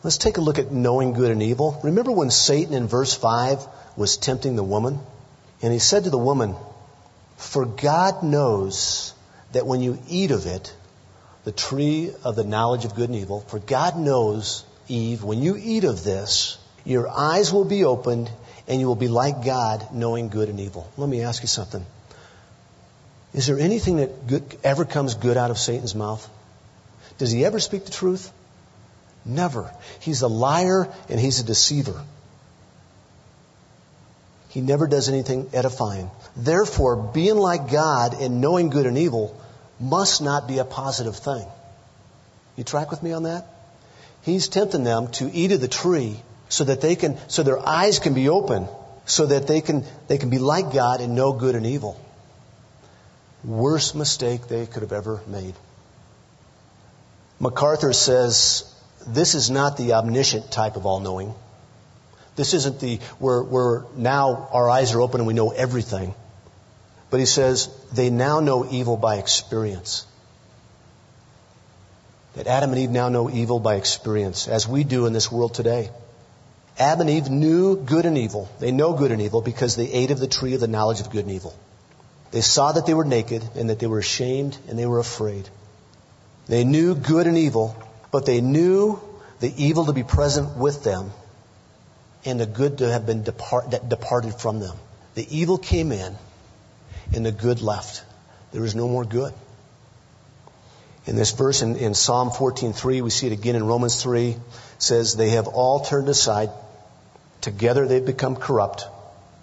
Let's 0.03 0.17
take 0.17 0.39
a 0.39 0.41
look 0.41 0.59
at 0.59 0.73
knowing 0.73 1.13
good 1.13 1.31
and 1.31 1.43
evil. 1.43 1.79
Remember 1.85 2.11
when 2.11 2.31
Satan 2.31 2.73
in 2.73 2.87
verse 2.89 3.15
5 3.15 3.67
was 3.97 4.17
tempting 4.17 4.57
the 4.57 4.65
woman? 4.65 4.99
And 5.61 5.73
he 5.73 5.79
said 5.79 6.05
to 6.05 6.11
the 6.11 6.19
woman, 6.19 6.57
For 7.37 7.67
God 7.67 8.23
knows 8.23 9.13
that 9.53 9.67
when 9.67 9.83
you 9.83 9.99
eat 10.09 10.31
of 10.31 10.47
it, 10.47 10.75
the 11.45 11.53
tree 11.53 12.13
of 12.25 12.35
the 12.35 12.45
knowledge 12.45 12.87
of 12.87 12.95
good 12.95 13.11
and 13.11 13.19
evil, 13.19 13.41
for 13.41 13.59
God 13.59 13.99
knows, 13.99 14.65
Eve, 14.89 15.23
when 15.23 15.43
you 15.43 15.57
eat 15.61 15.85
of 15.85 16.03
this, 16.03 16.57
your 16.85 17.09
eyes 17.09 17.53
will 17.53 17.67
be 17.67 17.85
opened 17.85 18.31
and 18.67 18.81
you 18.81 18.87
will 18.87 18.97
be 18.97 19.09
like 19.09 19.45
God, 19.45 19.93
knowing 19.93 20.29
good 20.29 20.49
and 20.49 20.61
evil. 20.61 20.91
Let 20.97 21.09
me 21.09 21.23
ask 21.23 21.43
you 21.43 21.49
something. 21.49 21.85
Is 23.35 23.47
there 23.47 23.59
anything 23.59 23.97
that 23.97 24.27
good, 24.27 24.57
ever 24.65 24.85
comes 24.85 25.15
good 25.15 25.37
out 25.37 25.51
of 25.51 25.59
Satan's 25.59 25.95
mouth? 25.95 26.27
Does 27.19 27.31
he 27.31 27.45
ever 27.45 27.61
speak 27.61 27.85
the 27.85 27.91
truth? 27.91 28.33
Never. 29.31 29.73
He's 30.01 30.23
a 30.23 30.29
liar 30.29 30.89
and 31.09 31.21
he's 31.21 31.41
a 31.41 31.45
deceiver. 31.45 32.05
He 34.49 34.61
never 34.61 34.89
does 34.89 35.09
anything 35.09 35.49
edifying. 35.53 36.11
Therefore, 36.37 36.97
being 36.97 37.37
like 37.37 37.71
God 37.71 38.21
and 38.21 38.41
knowing 38.41 38.71
good 38.71 38.87
and 38.87 38.99
evil 38.99 39.41
must 39.79 40.21
not 40.21 40.49
be 40.49 40.59
a 40.59 40.65
positive 40.65 41.17
thing. 41.17 41.47
You 42.57 42.65
track 42.65 42.91
with 42.91 43.03
me 43.03 43.13
on 43.13 43.23
that? 43.23 43.47
He's 44.23 44.49
tempting 44.49 44.83
them 44.83 45.09
to 45.13 45.31
eat 45.33 45.53
of 45.53 45.61
the 45.61 45.69
tree 45.69 46.21
so 46.49 46.65
that 46.65 46.81
they 46.81 46.97
can, 46.97 47.17
so 47.29 47.45
their 47.45 47.65
eyes 47.65 48.01
can 48.01 48.13
be 48.13 48.29
open, 48.29 48.67
so 49.07 49.27
that 49.27 49.47
they 49.47 49.61
can, 49.61 49.85
they 50.09 50.19
can 50.19 50.31
be 50.31 50.39
like 50.39 50.73
God 50.73 51.01
and 51.01 51.15
know 51.15 51.33
good 51.33 51.55
and 51.55 51.65
evil. 51.65 51.99
Worst 53.45 53.95
mistake 53.95 54.49
they 54.49 54.67
could 54.67 54.83
have 54.83 54.93
ever 54.93 55.23
made. 55.29 55.55
MacArthur 57.39 57.93
says 57.93 58.65
this 59.07 59.35
is 59.35 59.51
not 59.51 59.77
the 59.77 59.95
omniscient 59.95 60.51
type 60.51 60.77
of 60.77 60.87
all 60.87 61.01
knowing. 61.01 61.35
This 62.37 62.55
isn't 62.55 62.81
the 62.81 62.97
where, 63.19 63.43
where 63.43 63.85
now 63.97 64.49
our 64.53 64.71
eyes 64.71 64.95
are 64.95 65.01
open 65.01 65.21
and 65.21 65.27
we 65.27 65.35
know 65.35 65.51
everything. 65.51 66.15
But 67.11 67.21
he 67.21 67.27
says 67.27 67.69
they 67.93 68.11
now 68.11 68.41
know 68.41 68.67
evil 68.71 68.97
by 68.97 69.17
experience. 69.17 70.07
That 72.35 72.47
Adam 72.47 72.71
and 72.71 72.79
Eve 72.79 72.91
now 72.91 73.09
know 73.09 73.29
evil 73.29 73.59
by 73.59 73.75
experience, 73.75 74.47
as 74.47 74.69
we 74.69 74.85
do 74.85 75.07
in 75.07 75.13
this 75.13 75.31
world 75.33 75.53
today. 75.53 75.91
Adam 76.79 77.09
and 77.09 77.11
Eve 77.11 77.29
knew 77.29 77.77
good 77.77 78.07
and 78.07 78.17
evil. 78.17 78.49
They 78.61 78.71
know 78.71 78.93
good 78.93 79.11
and 79.11 79.21
evil 79.21 79.43
because 79.43 79.75
they 79.75 79.91
ate 79.91 80.13
of 80.13 80.21
the 80.21 80.29
tree 80.29 80.55
of 80.55 80.61
the 80.61 80.69
knowledge 80.69 81.01
of 81.01 81.11
good 81.11 81.27
and 81.27 81.35
evil. 81.35 81.55
They 82.31 82.41
saw 82.41 82.71
that 82.73 82.87
they 82.87 82.95
were 82.95 83.05
naked 83.05 83.43
and 83.57 83.71
that 83.71 83.81
they 83.81 83.89
were 83.89 83.99
ashamed 83.99 84.57
and 84.69 84.79
they 84.79 84.87
were 84.87 85.01
afraid. 85.01 85.49
They 86.47 86.65
knew 86.65 86.95
good 86.95 87.27
and 87.27 87.37
evil, 87.37 87.77
but 88.11 88.27
they 88.27 88.41
knew 88.41 89.01
the 89.41 89.53
evil 89.57 89.87
to 89.87 89.93
be 89.93 90.03
present 90.03 90.57
with 90.57 90.85
them 90.85 91.11
and 92.25 92.41
the 92.41 92.47
good 92.47 92.79
to 92.79 92.91
have 92.91 93.07
been 93.07 93.23
depart, 93.23 93.71
departed 93.89 94.35
from 94.35 94.61
them. 94.61 94.77
The 95.15 95.27
evil 95.37 95.59
came 95.59 95.93
in 95.93 96.17
and 97.15 97.25
the 97.25 97.33
good 97.33 97.63
left. 97.63 98.05
There 98.53 98.65
is 98.65 98.75
no 98.75 98.89
more 98.89 99.05
good. 99.05 99.33
In 101.07 101.17
this 101.17 101.33
verse 101.33 101.63
in, 101.63 101.77
in 101.77 101.95
Psalm 101.95 102.31
14:3, 102.31 103.03
we 103.03 103.11
see 103.11 103.27
it 103.27 103.33
again 103.33 103.57
in 103.57 103.67
Romans 103.67 104.03
3, 104.03 104.37
says, 104.79 105.17
They 105.17 105.31
have 105.31 105.49
all 105.49 105.81
turned 105.81 106.09
aside. 106.09 106.51
Together 107.41 107.87
they've 107.87 108.05
become 108.05 108.37
corrupt. 108.37 108.87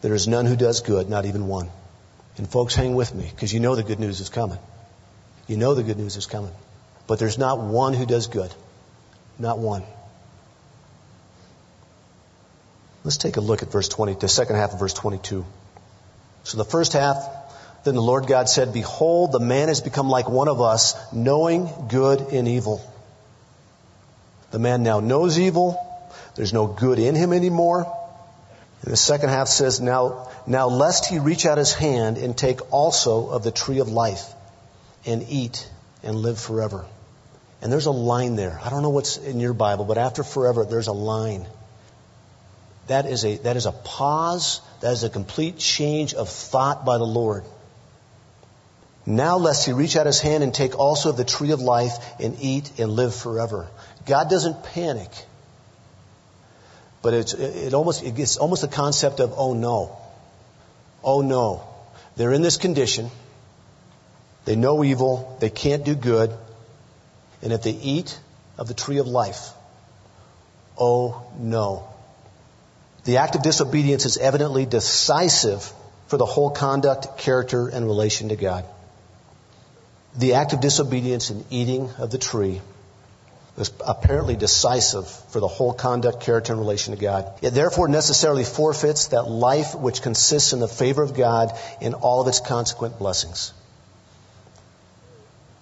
There 0.01 0.13
is 0.13 0.27
none 0.27 0.45
who 0.45 0.55
does 0.55 0.81
good, 0.81 1.09
not 1.09 1.25
even 1.25 1.47
one. 1.47 1.69
And 2.37 2.47
folks, 2.47 2.75
hang 2.75 2.93
with 2.93 3.13
me, 3.15 3.27
because 3.33 3.51
you 3.51 3.59
know 3.59 3.75
the 3.75 3.83
good 3.83 3.99
news 3.99 4.19
is 4.19 4.29
coming. 4.29 4.59
You 5.47 5.57
know 5.57 5.73
the 5.73 5.81
good 5.81 5.97
news 5.97 6.15
is 6.15 6.27
coming. 6.27 6.51
But 7.07 7.19
there's 7.19 7.37
not 7.37 7.59
one 7.59 7.93
who 7.93 8.05
does 8.05 8.27
good. 8.27 8.53
Not 9.39 9.59
one. 9.59 9.83
Let's 13.03 13.17
take 13.17 13.37
a 13.37 13.41
look 13.41 13.63
at 13.63 13.71
verse 13.71 13.87
20, 13.87 14.15
the 14.15 14.27
second 14.27 14.57
half 14.57 14.73
of 14.73 14.79
verse 14.79 14.93
22. 14.93 15.45
So 16.43 16.57
the 16.57 16.65
first 16.65 16.91
half, 16.93 17.25
then 17.85 17.95
the 17.95 18.01
Lord 18.01 18.27
God 18.27 18.49
said, 18.49 18.73
Behold, 18.73 19.31
the 19.31 19.39
man 19.39 19.69
has 19.69 19.79
become 19.79 20.09
like 20.09 20.27
one 20.27 20.49
of 20.49 20.59
us, 20.59 20.93
knowing 21.13 21.69
good 21.87 22.19
and 22.19 22.47
evil. 22.47 22.81
The 24.51 24.59
man 24.59 24.83
now 24.83 24.99
knows 24.99 25.39
evil. 25.39 25.81
There's 26.35 26.51
no 26.51 26.67
good 26.67 26.99
in 26.99 27.15
him 27.15 27.31
anymore. 27.31 27.85
And 28.81 28.91
the 28.91 28.97
second 28.97 29.29
half 29.29 29.47
says, 29.47 29.79
Now, 29.79 30.29
now 30.45 30.67
lest 30.67 31.05
he 31.05 31.19
reach 31.19 31.45
out 31.45 31.57
his 31.57 31.73
hand 31.73 32.17
and 32.17 32.37
take 32.37 32.73
also 32.73 33.29
of 33.29 33.43
the 33.43 33.51
tree 33.51 33.79
of 33.79 33.89
life 33.89 34.25
and 35.05 35.25
eat 35.29 35.67
and 36.03 36.15
live 36.15 36.39
forever. 36.39 36.85
And 37.61 37.71
there's 37.71 37.87
a 37.87 37.91
line 37.91 38.35
there. 38.35 38.59
I 38.63 38.69
don't 38.69 38.83
know 38.83 38.91
what's 38.91 39.17
in 39.17 39.39
your 39.39 39.53
Bible, 39.53 39.85
but 39.85 39.97
after 39.97 40.23
forever, 40.23 40.65
there's 40.65 40.87
a 40.87 40.93
line. 40.93 41.47
that 42.87 43.05
is 43.05 43.25
a, 43.25 43.37
that 43.37 43.57
is 43.57 43.65
a 43.65 43.71
pause, 43.71 44.61
that 44.81 44.93
is 44.93 45.03
a 45.03 45.09
complete 45.09 45.57
change 45.57 46.13
of 46.13 46.29
thought 46.29 46.85
by 46.85 46.97
the 46.97 47.05
Lord. 47.05 47.43
Now 49.05 49.37
lest 49.37 49.65
he 49.65 49.71
reach 49.71 49.95
out 49.95 50.05
his 50.05 50.19
hand 50.19 50.43
and 50.43 50.53
take 50.53 50.77
also 50.77 51.11
the 51.11 51.23
tree 51.23 51.51
of 51.51 51.61
life 51.61 51.93
and 52.19 52.37
eat 52.41 52.79
and 52.79 52.91
live 52.91 53.15
forever. 53.15 53.67
God 54.05 54.29
doesn't 54.29 54.63
panic. 54.63 55.09
But 57.01 57.13
it's, 57.13 57.33
it 57.33 57.73
almost, 57.73 58.03
it 58.03 58.15
gets 58.15 58.37
almost 58.37 58.61
the 58.63 58.67
concept 58.67 59.19
of, 59.19 59.33
oh 59.37 59.53
no. 59.53 59.97
Oh 61.03 61.21
no. 61.21 61.63
They're 62.17 62.33
in 62.33 62.41
this 62.41 62.57
condition. 62.57 63.09
They 64.45 64.55
know 64.55 64.83
evil. 64.83 65.37
They 65.39 65.49
can't 65.49 65.85
do 65.85 65.95
good. 65.95 66.33
And 67.41 67.53
if 67.53 67.63
they 67.63 67.71
eat 67.71 68.17
of 68.57 68.67
the 68.67 68.73
tree 68.73 68.97
of 68.97 69.07
life, 69.07 69.49
oh 70.77 71.23
no. 71.37 71.87
The 73.03 73.17
act 73.17 73.35
of 73.35 73.41
disobedience 73.41 74.05
is 74.05 74.17
evidently 74.17 74.65
decisive 74.65 75.71
for 76.07 76.17
the 76.17 76.25
whole 76.25 76.49
conduct, 76.49 77.17
character, 77.17 77.67
and 77.67 77.85
relation 77.85 78.29
to 78.29 78.35
God. 78.35 78.65
The 80.17 80.33
act 80.33 80.53
of 80.53 80.61
disobedience 80.61 81.29
in 81.29 81.45
eating 81.49 81.89
of 81.99 82.09
the 82.09 82.17
tree 82.17 82.61
was 83.55 83.71
apparently 83.85 84.35
decisive 84.35 85.07
for 85.07 85.39
the 85.39 85.47
whole 85.47 85.73
conduct, 85.73 86.21
character, 86.21 86.53
and 86.53 86.59
relation 86.59 86.95
to 86.95 86.99
God. 86.99 87.31
It 87.41 87.51
therefore 87.51 87.87
necessarily 87.87 88.43
forfeits 88.43 89.07
that 89.07 89.23
life 89.23 89.73
which 89.75 90.01
consists 90.01 90.53
in 90.53 90.59
the 90.59 90.67
favor 90.67 91.01
of 91.01 91.15
God 91.15 91.57
in 91.81 91.93
all 91.93 92.21
of 92.21 92.27
its 92.27 92.39
consequent 92.39 92.99
blessings. 92.99 93.53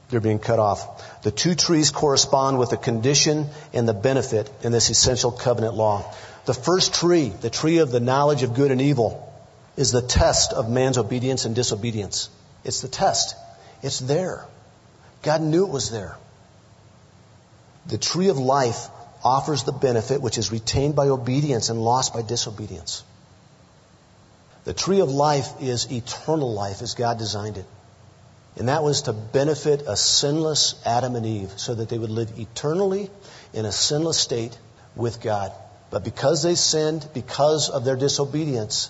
They're 0.09 0.19
being 0.19 0.39
cut 0.39 0.59
off. 0.59 1.23
The 1.23 1.31
two 1.31 1.55
trees 1.55 1.91
correspond 1.91 2.59
with 2.59 2.69
the 2.69 2.77
condition 2.77 3.47
and 3.73 3.87
the 3.87 3.93
benefit 3.93 4.51
in 4.61 4.71
this 4.71 4.89
essential 4.89 5.31
covenant 5.31 5.73
law. 5.73 6.13
The 6.45 6.53
first 6.53 6.93
tree, 6.93 7.29
the 7.41 7.49
tree 7.49 7.79
of 7.79 7.91
the 7.91 7.99
knowledge 7.99 8.43
of 8.43 8.53
good 8.53 8.71
and 8.71 8.81
evil, 8.81 9.33
is 9.75 9.91
the 9.91 10.01
test 10.01 10.53
of 10.53 10.69
man's 10.69 10.97
obedience 10.97 11.45
and 11.45 11.55
disobedience. 11.55 12.29
It's 12.63 12.81
the 12.81 12.87
test. 12.87 13.35
It's 13.81 13.99
there. 13.99 14.45
God 15.23 15.41
knew 15.41 15.65
it 15.65 15.71
was 15.71 15.89
there. 15.89 16.17
The 17.87 17.97
tree 17.97 18.29
of 18.29 18.37
life 18.37 18.87
offers 19.23 19.63
the 19.63 19.71
benefit 19.71 20.21
which 20.21 20.37
is 20.37 20.51
retained 20.51 20.95
by 20.95 21.09
obedience 21.09 21.69
and 21.69 21.81
lost 21.81 22.13
by 22.13 22.21
disobedience. 22.21 23.03
The 24.65 24.73
tree 24.73 25.01
of 25.01 25.09
life 25.09 25.61
is 25.61 25.91
eternal 25.91 26.53
life 26.53 26.81
as 26.81 26.93
God 26.93 27.17
designed 27.17 27.57
it. 27.57 27.65
And 28.57 28.69
that 28.69 28.83
was 28.83 29.03
to 29.03 29.13
benefit 29.13 29.83
a 29.85 29.97
sinless 29.97 30.75
Adam 30.85 31.15
and 31.15 31.25
Eve 31.25 31.51
so 31.57 31.75
that 31.75 31.89
they 31.89 31.97
would 31.97 32.09
live 32.09 32.39
eternally 32.39 33.09
in 33.53 33.65
a 33.65 33.71
sinless 33.71 34.17
state 34.17 34.57
with 34.95 35.21
God. 35.21 35.51
But 35.89 36.03
because 36.03 36.41
they 36.41 36.55
sinned, 36.55 37.07
because 37.13 37.69
of 37.69 37.83
their 37.83 37.97
disobedience, 37.97 38.89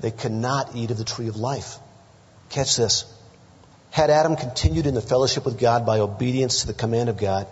they 0.00 0.10
cannot 0.10 0.74
eat 0.74 0.90
of 0.90 0.98
the 0.98 1.04
tree 1.04 1.28
of 1.28 1.36
life. 1.36 1.78
Catch 2.48 2.76
this. 2.76 3.04
Had 3.90 4.08
Adam 4.08 4.36
continued 4.36 4.86
in 4.86 4.94
the 4.94 5.02
fellowship 5.02 5.44
with 5.44 5.58
God 5.58 5.84
by 5.84 5.98
obedience 6.00 6.60
to 6.60 6.66
the 6.66 6.74
command 6.74 7.08
of 7.08 7.18
God, 7.18 7.46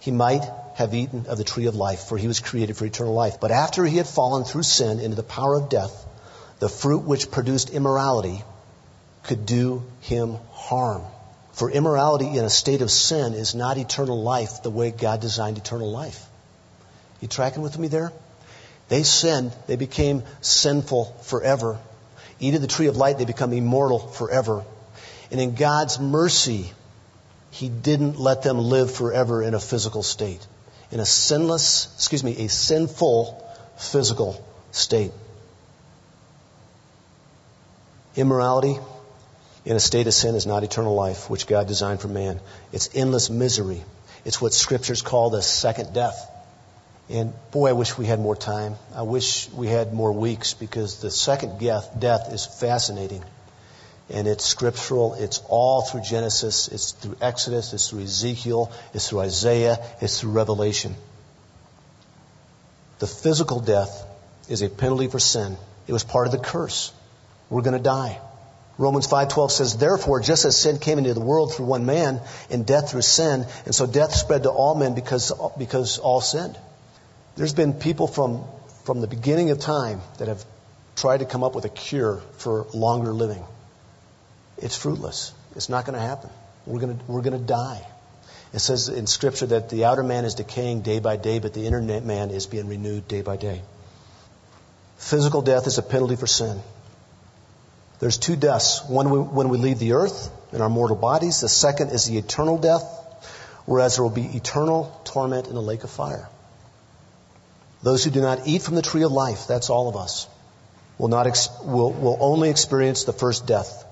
he 0.00 0.10
might 0.10 0.48
have 0.76 0.94
eaten 0.94 1.26
of 1.26 1.36
the 1.36 1.44
tree 1.44 1.66
of 1.66 1.74
life, 1.74 2.04
for 2.04 2.16
he 2.16 2.26
was 2.26 2.40
created 2.40 2.76
for 2.76 2.86
eternal 2.86 3.12
life. 3.12 3.40
But 3.40 3.50
after 3.50 3.84
he 3.84 3.98
had 3.98 4.06
fallen 4.06 4.44
through 4.44 4.62
sin 4.62 5.00
into 5.00 5.16
the 5.16 5.22
power 5.22 5.54
of 5.54 5.68
death, 5.68 6.06
the 6.58 6.68
fruit 6.68 7.04
which 7.04 7.30
produced 7.30 7.70
immorality 7.70 8.42
could 9.24 9.46
do 9.46 9.82
him 10.00 10.36
harm. 10.52 11.02
For 11.52 11.70
immorality 11.70 12.38
in 12.38 12.44
a 12.44 12.50
state 12.50 12.80
of 12.80 12.90
sin 12.90 13.34
is 13.34 13.54
not 13.54 13.76
eternal 13.76 14.22
life 14.22 14.62
the 14.62 14.70
way 14.70 14.90
God 14.90 15.20
designed 15.20 15.58
eternal 15.58 15.90
life. 15.90 16.24
You 17.20 17.28
tracking 17.28 17.62
with 17.62 17.78
me 17.78 17.88
there? 17.88 18.12
They 18.88 19.02
sinned, 19.02 19.52
they 19.66 19.76
became 19.76 20.22
sinful 20.40 21.04
forever. 21.22 21.78
Eat 22.40 22.54
of 22.54 22.62
the 22.62 22.66
tree 22.66 22.86
of 22.86 22.96
light, 22.96 23.18
they 23.18 23.24
become 23.24 23.52
immortal 23.52 23.98
forever. 23.98 24.64
And 25.30 25.40
in 25.40 25.54
God's 25.54 26.00
mercy, 26.00 26.72
he 27.50 27.68
didn't 27.68 28.18
let 28.18 28.42
them 28.42 28.58
live 28.58 28.90
forever 28.90 29.42
in 29.42 29.54
a 29.54 29.60
physical 29.60 30.02
state, 30.02 30.44
in 30.90 30.98
a 30.98 31.06
sinless, 31.06 31.92
excuse 31.96 32.24
me, 32.24 32.44
a 32.44 32.48
sinful 32.48 33.44
physical 33.76 34.42
state. 34.72 35.12
Immorality 38.16 38.78
in 39.64 39.76
a 39.76 39.80
state 39.80 40.06
of 40.06 40.14
sin 40.14 40.34
is 40.34 40.46
not 40.46 40.64
eternal 40.64 40.94
life, 40.94 41.28
which 41.28 41.46
God 41.46 41.66
designed 41.66 42.00
for 42.00 42.08
man. 42.08 42.40
It's 42.72 42.90
endless 42.94 43.30
misery. 43.30 43.82
It's 44.24 44.40
what 44.40 44.52
scriptures 44.52 45.02
call 45.02 45.30
the 45.30 45.42
second 45.42 45.92
death. 45.92 46.30
And 47.08 47.32
boy, 47.50 47.70
I 47.70 47.72
wish 47.72 47.98
we 47.98 48.06
had 48.06 48.20
more 48.20 48.36
time. 48.36 48.76
I 48.94 49.02
wish 49.02 49.50
we 49.50 49.66
had 49.66 49.92
more 49.92 50.12
weeks 50.12 50.54
because 50.54 51.00
the 51.00 51.10
second 51.10 51.58
death 51.58 52.32
is 52.32 52.46
fascinating 52.46 53.24
and 54.08 54.26
it's 54.26 54.44
scriptural. 54.44 55.14
It's 55.14 55.42
all 55.48 55.82
through 55.82 56.02
Genesis. 56.02 56.68
It's 56.68 56.92
through 56.92 57.16
Exodus. 57.20 57.72
It's 57.72 57.88
through 57.88 58.02
Ezekiel. 58.02 58.72
It's 58.92 59.08
through 59.08 59.20
Isaiah. 59.20 59.78
It's 60.00 60.20
through 60.20 60.32
Revelation. 60.32 60.94
The 62.98 63.06
physical 63.06 63.60
death 63.60 64.06
is 64.48 64.62
a 64.62 64.68
penalty 64.68 65.08
for 65.08 65.18
sin. 65.18 65.56
It 65.86 65.92
was 65.92 66.04
part 66.04 66.26
of 66.26 66.32
the 66.32 66.38
curse. 66.38 66.92
We're 67.48 67.62
going 67.62 67.76
to 67.76 67.82
die. 67.82 68.20
Romans 68.80 69.06
5:12 69.06 69.52
says, 69.52 69.76
"Therefore, 69.76 70.18
just 70.18 70.44
as 70.44 70.56
sin 70.56 70.78
came 70.78 70.98
into 70.98 71.14
the 71.14 71.20
world 71.20 71.52
through 71.54 71.66
one 71.66 71.86
man, 71.86 72.20
and 72.50 72.66
death 72.66 72.90
through 72.90 73.02
sin, 73.02 73.46
and 73.64 73.74
so 73.74 73.86
death 73.86 74.14
spread 74.14 74.42
to 74.44 74.50
all 74.50 74.74
men 74.74 74.94
because 74.94 75.30
because 75.56 75.98
all 75.98 76.20
sinned." 76.20 76.58
There's 77.36 77.54
been 77.54 77.74
people 77.74 78.08
from 78.08 78.44
from 78.84 79.00
the 79.00 79.06
beginning 79.06 79.50
of 79.50 79.60
time 79.60 80.00
that 80.18 80.28
have 80.28 80.44
tried 80.96 81.18
to 81.18 81.26
come 81.26 81.44
up 81.44 81.54
with 81.54 81.64
a 81.64 81.68
cure 81.68 82.22
for 82.38 82.66
longer 82.74 83.12
living 83.12 83.44
it's 84.60 84.76
fruitless. 84.76 85.32
It's 85.56 85.68
not 85.68 85.86
going 85.86 85.98
to 85.98 86.04
happen. 86.04 86.30
We're 86.66 86.80
going 86.80 86.98
to, 86.98 87.04
we're 87.06 87.22
going 87.22 87.38
to 87.38 87.44
die. 87.44 87.86
It 88.52 88.58
says 88.58 88.88
in 88.88 89.06
Scripture 89.06 89.46
that 89.46 89.70
the 89.70 89.84
outer 89.84 90.02
man 90.02 90.24
is 90.24 90.34
decaying 90.34 90.82
day 90.82 90.98
by 90.98 91.16
day, 91.16 91.38
but 91.38 91.54
the 91.54 91.66
inner 91.66 91.80
man 91.80 92.30
is 92.30 92.46
being 92.46 92.68
renewed 92.68 93.08
day 93.08 93.22
by 93.22 93.36
day. 93.36 93.62
Physical 94.98 95.40
death 95.40 95.66
is 95.66 95.78
a 95.78 95.82
penalty 95.82 96.16
for 96.16 96.26
sin. 96.26 96.60
There's 98.00 98.18
two 98.18 98.36
deaths. 98.36 98.82
One 98.88 99.34
when 99.34 99.48
we 99.48 99.58
leave 99.58 99.78
the 99.78 99.92
earth 99.92 100.30
in 100.52 100.60
our 100.60 100.68
mortal 100.68 100.96
bodies. 100.96 101.40
The 101.40 101.48
second 101.48 101.90
is 101.90 102.06
the 102.06 102.18
eternal 102.18 102.58
death, 102.58 102.84
whereas 103.66 103.96
there 103.96 104.02
will 104.02 104.10
be 104.10 104.24
eternal 104.24 105.00
torment 105.04 105.46
in 105.46 105.54
the 105.54 105.62
lake 105.62 105.84
of 105.84 105.90
fire. 105.90 106.28
Those 107.82 108.04
who 108.04 108.10
do 108.10 108.20
not 108.20 108.46
eat 108.46 108.62
from 108.62 108.74
the 108.74 108.82
tree 108.82 109.02
of 109.02 109.12
life, 109.12 109.46
that's 109.46 109.70
all 109.70 109.88
of 109.88 109.96
us, 109.96 110.26
will, 110.98 111.08
not 111.08 111.26
ex- 111.26 111.48
will, 111.62 111.92
will 111.92 112.18
only 112.20 112.50
experience 112.50 113.04
the 113.04 113.12
first 113.12 113.46
death 113.46 113.86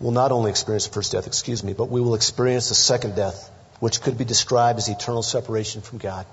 will 0.00 0.10
not 0.10 0.32
only 0.32 0.50
experience 0.50 0.86
the 0.86 0.92
first 0.92 1.12
death, 1.12 1.26
excuse 1.26 1.62
me, 1.62 1.72
but 1.72 1.88
we 1.88 2.00
will 2.00 2.14
experience 2.14 2.68
the 2.68 2.74
second 2.74 3.16
death, 3.16 3.50
which 3.80 4.00
could 4.02 4.18
be 4.18 4.24
described 4.24 4.78
as 4.78 4.88
eternal 4.88 5.22
separation 5.22 5.80
from 5.82 5.98
God. 5.98 6.26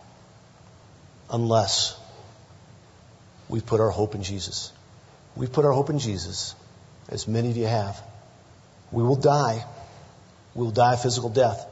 Unless 1.30 1.98
we 3.48 3.62
put 3.62 3.80
our 3.80 3.90
hope 3.90 4.16
in 4.16 4.24
Jesus. 4.24 4.72
We 5.36 5.48
put 5.48 5.66
our 5.66 5.72
hope 5.72 5.90
in 5.90 6.00
Jesus, 6.00 6.56
as 7.10 7.28
many 7.28 7.50
of 7.50 7.58
you 7.58 7.68
have. 7.68 8.02
We 8.92 9.04
will 9.04 9.16
die. 9.16 9.66
We 10.54 10.64
will 10.64 10.72
die 10.72 10.96
a 10.96 10.98
physical 10.98 11.30
death. 11.30 11.66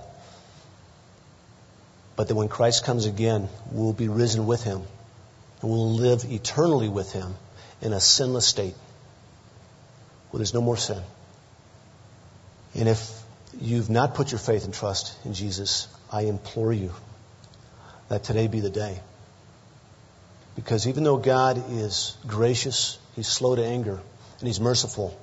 But 2.16 2.28
that 2.28 2.36
when 2.36 2.48
Christ 2.48 2.86
comes 2.86 3.06
again, 3.06 3.50
we 3.72 3.82
will 3.82 3.94
be 3.94 4.08
risen 4.08 4.46
with 4.46 4.64
him. 4.64 4.82
And 5.62 5.70
we'll 5.70 5.94
live 5.96 6.24
eternally 6.26 6.90
with 6.90 7.12
him 7.12 7.36
in 7.82 7.94
a 7.94 8.00
sinless 8.00 8.48
state 8.48 8.76
where 10.32 10.40
there's 10.40 10.54
no 10.54 10.62
more 10.62 10.78
sin. 10.78 11.02
And 12.76 12.88
if 12.88 13.12
you've 13.60 13.90
not 13.90 14.16
put 14.16 14.32
your 14.32 14.40
faith 14.40 14.66
and 14.66 14.74
trust 14.74 15.14
in 15.26 15.34
Jesus, 15.34 15.88
I 16.12 16.24
implore 16.24 16.72
you 16.72 16.94
that 18.08 18.24
today 18.24 18.48
be 18.48 18.60
the 18.60 18.70
day. 18.70 19.00
Because 20.56 20.88
even 20.88 21.04
though 21.04 21.18
God 21.18 21.64
is 21.72 22.18
gracious, 22.28 22.98
He's 23.20 23.28
slow 23.28 23.54
to 23.54 23.66
anger, 23.66 24.00
and 24.40 24.48
He's 24.48 24.62
merciful, 24.62 25.14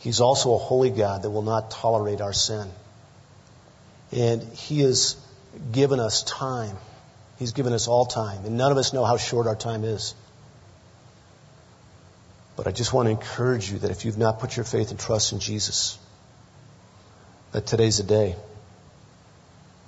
He's 0.00 0.20
also 0.20 0.54
a 0.54 0.58
holy 0.58 0.90
God 0.90 1.22
that 1.22 1.30
will 1.30 1.40
not 1.40 1.70
tolerate 1.70 2.20
our 2.20 2.34
sin. 2.34 2.68
And 4.12 4.42
He 4.42 4.80
has 4.80 5.16
given 5.72 5.98
us 5.98 6.22
time. 6.24 6.76
He's 7.38 7.52
given 7.52 7.72
us 7.72 7.88
all 7.88 8.04
time. 8.04 8.44
And 8.44 8.58
none 8.58 8.70
of 8.70 8.76
us 8.76 8.92
know 8.92 9.06
how 9.06 9.16
short 9.16 9.46
our 9.46 9.56
time 9.56 9.82
is. 9.82 10.14
But 12.54 12.66
I 12.66 12.72
just 12.72 12.92
want 12.92 13.06
to 13.06 13.12
encourage 13.12 13.72
you 13.72 13.78
that 13.78 13.90
if 13.90 14.04
you've 14.04 14.18
not 14.18 14.38
put 14.38 14.54
your 14.54 14.64
faith 14.64 14.90
and 14.90 15.00
trust 15.00 15.32
in 15.32 15.40
Jesus, 15.40 15.98
that 17.52 17.66
today's 17.66 17.96
the 17.96 18.02
day. 18.02 18.36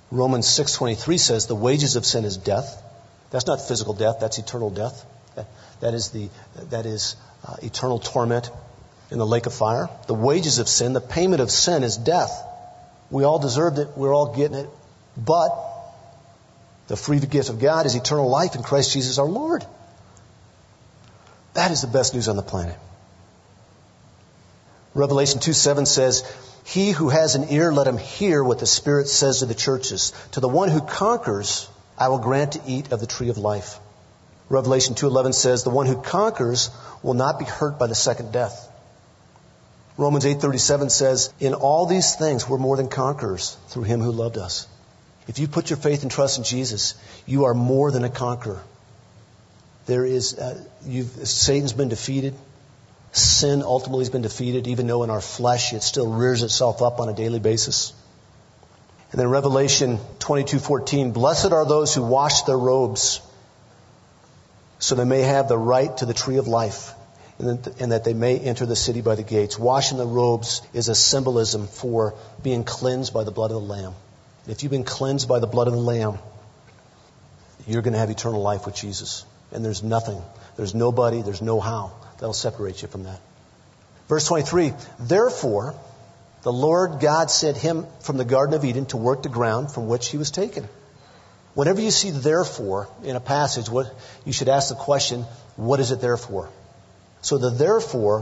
Romans 0.09 0.47
6:23 0.47 1.19
says 1.19 1.45
the 1.45 1.53
wages 1.53 1.95
of 1.95 2.07
sin 2.07 2.25
is 2.25 2.37
death. 2.37 2.81
That's 3.29 3.45
not 3.45 3.61
physical 3.61 3.93
death, 3.93 4.15
that's 4.19 4.39
eternal 4.39 4.71
death. 4.71 5.05
That 5.81 5.93
is 5.93 6.09
the 6.09 6.29
that 6.69 6.85
is 6.85 7.15
uh, 7.47 7.55
eternal 7.61 7.99
torment 7.99 8.49
in 9.09 9.17
the 9.17 9.25
lake 9.25 9.45
of 9.45 9.53
fire. 9.53 9.89
The 10.07 10.13
wages 10.13 10.59
of 10.59 10.69
sin, 10.69 10.93
the 10.93 11.01
payment 11.01 11.41
of 11.41 11.51
sin 11.51 11.83
is 11.83 11.97
death. 11.97 12.31
We 13.09 13.23
all 13.25 13.39
deserved 13.39 13.77
it, 13.77 13.89
we're 13.97 14.13
all 14.13 14.33
getting 14.33 14.57
it. 14.57 14.69
But 15.17 15.51
The 16.91 16.97
free 16.97 17.19
gift 17.19 17.47
of 17.47 17.59
God 17.59 17.85
is 17.85 17.95
eternal 17.95 18.29
life 18.29 18.55
in 18.55 18.63
Christ 18.63 18.91
Jesus 18.91 19.17
our 19.17 19.25
Lord. 19.25 19.65
That 21.53 21.71
is 21.71 21.81
the 21.81 21.87
best 21.87 22.13
news 22.13 22.27
on 22.27 22.35
the 22.35 22.41
planet. 22.41 22.77
Revelation 24.93 25.39
2 25.39 25.53
7 25.53 25.85
says, 25.85 26.23
He 26.65 26.91
who 26.91 27.07
has 27.07 27.35
an 27.35 27.47
ear, 27.49 27.71
let 27.71 27.87
him 27.87 27.97
hear 27.97 28.43
what 28.43 28.59
the 28.59 28.65
Spirit 28.65 29.07
says 29.07 29.39
to 29.39 29.45
the 29.45 29.55
churches. 29.55 30.11
To 30.33 30.41
the 30.41 30.49
one 30.49 30.67
who 30.67 30.81
conquers, 30.81 31.69
I 31.97 32.09
will 32.09 32.19
grant 32.19 32.53
to 32.53 32.61
eat 32.67 32.91
of 32.91 32.99
the 32.99 33.07
tree 33.07 33.29
of 33.29 33.37
life. 33.37 33.79
Revelation 34.49 34.95
2:11 34.95 35.33
says, 35.33 35.63
"The 35.63 35.69
one 35.69 35.85
who 35.85 35.95
conquers 35.95 36.69
will 37.03 37.13
not 37.13 37.39
be 37.39 37.45
hurt 37.45 37.79
by 37.79 37.87
the 37.87 37.95
second 37.95 38.31
death." 38.31 38.69
Romans 39.97 40.25
8:37 40.25 40.89
says, 40.89 41.29
"In 41.39 41.53
all 41.53 41.85
these 41.85 42.15
things 42.15 42.47
we're 42.47 42.57
more 42.57 42.77
than 42.77 42.87
conquerors 42.87 43.55
through 43.69 43.83
him 43.83 44.01
who 44.01 44.11
loved 44.11 44.37
us." 44.37 44.67
If 45.27 45.39
you 45.39 45.47
put 45.47 45.69
your 45.69 45.77
faith 45.77 46.01
and 46.01 46.11
trust 46.11 46.37
in 46.37 46.43
Jesus, 46.43 46.95
you 47.25 47.45
are 47.45 47.53
more 47.53 47.91
than 47.91 48.03
a 48.03 48.09
conqueror. 48.09 48.61
There 49.85 50.05
is, 50.05 50.37
uh, 50.37 50.57
Satan's 51.23 51.73
been 51.73 51.89
defeated. 51.89 52.35
Sin 53.13 53.61
ultimately 53.61 54.03
has 54.03 54.09
been 54.09 54.21
defeated, 54.21 54.67
even 54.67 54.87
though 54.87 55.03
in 55.03 55.09
our 55.09 55.21
flesh 55.21 55.73
it 55.73 55.83
still 55.83 56.07
rears 56.07 56.43
itself 56.43 56.81
up 56.81 56.99
on 56.99 57.09
a 57.09 57.13
daily 57.13 57.39
basis. 57.39 57.93
And 59.11 59.19
then 59.19 59.29
Revelation 59.29 59.99
22:14, 60.19 61.11
"Blessed 61.11 61.51
are 61.51 61.65
those 61.65 61.93
who 61.93 62.03
wash 62.03 62.43
their 62.43 62.57
robes, 62.57 63.19
so 64.81 64.95
they 64.95 65.05
may 65.05 65.21
have 65.21 65.47
the 65.47 65.57
right 65.57 65.95
to 65.97 66.05
the 66.05 66.13
tree 66.13 66.35
of 66.35 66.49
life, 66.49 66.93
and 67.39 67.91
that 67.93 68.03
they 68.03 68.13
may 68.13 68.37
enter 68.37 68.65
the 68.65 68.75
city 68.75 68.99
by 68.99 69.15
the 69.15 69.23
gates." 69.23 69.57
Washing 69.57 69.97
the 69.97 70.05
robes 70.05 70.61
is 70.73 70.89
a 70.89 70.95
symbolism 70.95 71.67
for 71.67 72.13
being 72.43 72.65
cleansed 72.65 73.13
by 73.13 73.23
the 73.23 73.31
blood 73.31 73.51
of 73.51 73.61
the 73.61 73.67
Lamb. 73.67 73.95
If 74.47 74.63
you've 74.63 74.71
been 74.71 74.83
cleansed 74.83 75.27
by 75.27 75.39
the 75.39 75.47
blood 75.47 75.67
of 75.67 75.73
the 75.73 75.79
Lamb, 75.79 76.19
you're 77.65 77.81
going 77.81 77.93
to 77.93 77.99
have 77.99 78.09
eternal 78.09 78.41
life 78.41 78.65
with 78.65 78.75
Jesus. 78.75 79.23
And 79.51 79.63
there's 79.63 79.83
nothing, 79.83 80.21
there's 80.55 80.75
nobody, 80.75 81.21
there's 81.21 81.41
no 81.41 81.59
how 81.59 81.91
that'll 82.17 82.33
separate 82.33 82.81
you 82.81 82.87
from 82.87 83.03
that. 83.03 83.19
Verse 84.07 84.25
23, 84.27 84.73
therefore, 84.99 85.75
the 86.43 86.51
Lord 86.51 86.99
God 86.99 87.29
sent 87.29 87.55
him 87.57 87.85
from 88.01 88.17
the 88.17 88.25
Garden 88.25 88.55
of 88.55 88.65
Eden 88.65 88.85
to 88.87 88.97
work 88.97 89.23
the 89.23 89.29
ground 89.29 89.71
from 89.71 89.87
which 89.87 90.09
he 90.09 90.17
was 90.17 90.31
taken. 90.31 90.67
Whenever 91.53 91.81
you 91.81 91.91
see 91.91 92.11
therefore 92.11 92.87
in 93.03 93.15
a 93.15 93.19
passage, 93.19 93.69
what, 93.69 93.93
you 94.25 94.31
should 94.31 94.49
ask 94.49 94.69
the 94.69 94.75
question, 94.75 95.23
what 95.57 95.79
is 95.79 95.91
it 95.91 95.99
there 95.99 96.17
for? 96.17 96.49
So 97.21 97.37
the 97.37 97.49
therefore, 97.49 98.21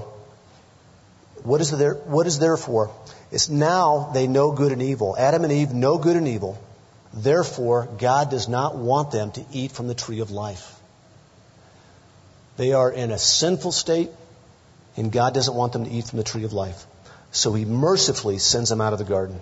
what 1.44 1.62
is, 1.62 1.72
the 1.72 1.78
there, 1.78 1.94
what 1.94 2.28
is 2.28 2.40
therefore? 2.40 2.92
It's 3.32 3.48
now 3.48 4.10
they 4.14 4.28
know 4.28 4.52
good 4.52 4.72
and 4.72 4.82
evil. 4.82 5.16
Adam 5.18 5.44
and 5.44 5.54
Eve 5.54 5.74
know 5.74 5.98
good 5.98 6.18
and 6.18 6.28
evil. 6.28 6.62
Therefore, 7.14 7.88
God 7.98 8.30
does 8.30 8.48
not 8.48 8.76
want 8.76 9.12
them 9.12 9.32
to 9.32 9.46
eat 9.52 9.72
from 9.72 9.88
the 9.88 9.96
tree 9.96 10.20
of 10.20 10.32
life. 10.32 10.76
They 12.58 12.74
are 12.74 12.92
in 12.92 13.12
a 13.12 13.18
sinful 13.18 13.72
state, 13.72 14.10
and 14.98 15.12
God 15.12 15.34
doesn't 15.34 15.56
want 15.56 15.74
them 15.74 15.86
to 15.86 15.92
eat 15.92 16.06
from 16.06 16.18
the 16.18 16.24
tree 16.24 16.44
of 16.44 16.54
life. 16.54 16.86
So 17.32 17.54
he 17.54 17.64
mercifully 17.64 18.38
sends 18.40 18.70
them 18.70 18.82
out 18.82 18.94
of 18.94 19.00
the 19.00 19.06
garden. 19.06 19.40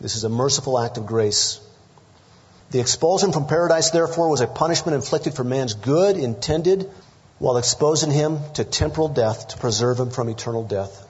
This 0.00 0.16
is 0.16 0.24
a 0.24 0.28
merciful 0.28 0.78
act 0.78 0.98
of 0.98 1.06
grace. 1.06 1.60
The 2.70 2.80
expulsion 2.80 3.32
from 3.32 3.46
paradise, 3.46 3.90
therefore, 3.90 4.28
was 4.28 4.40
a 4.40 4.46
punishment 4.46 4.94
inflicted 4.94 5.34
for 5.34 5.42
man's 5.42 5.74
good 5.74 6.16
intended 6.16 6.88
while 7.38 7.56
exposing 7.56 8.10
him 8.10 8.38
to 8.54 8.64
temporal 8.64 9.08
death 9.08 9.48
to 9.48 9.58
preserve 9.58 9.98
him 9.98 10.10
from 10.10 10.28
eternal 10.28 10.62
death. 10.62 11.06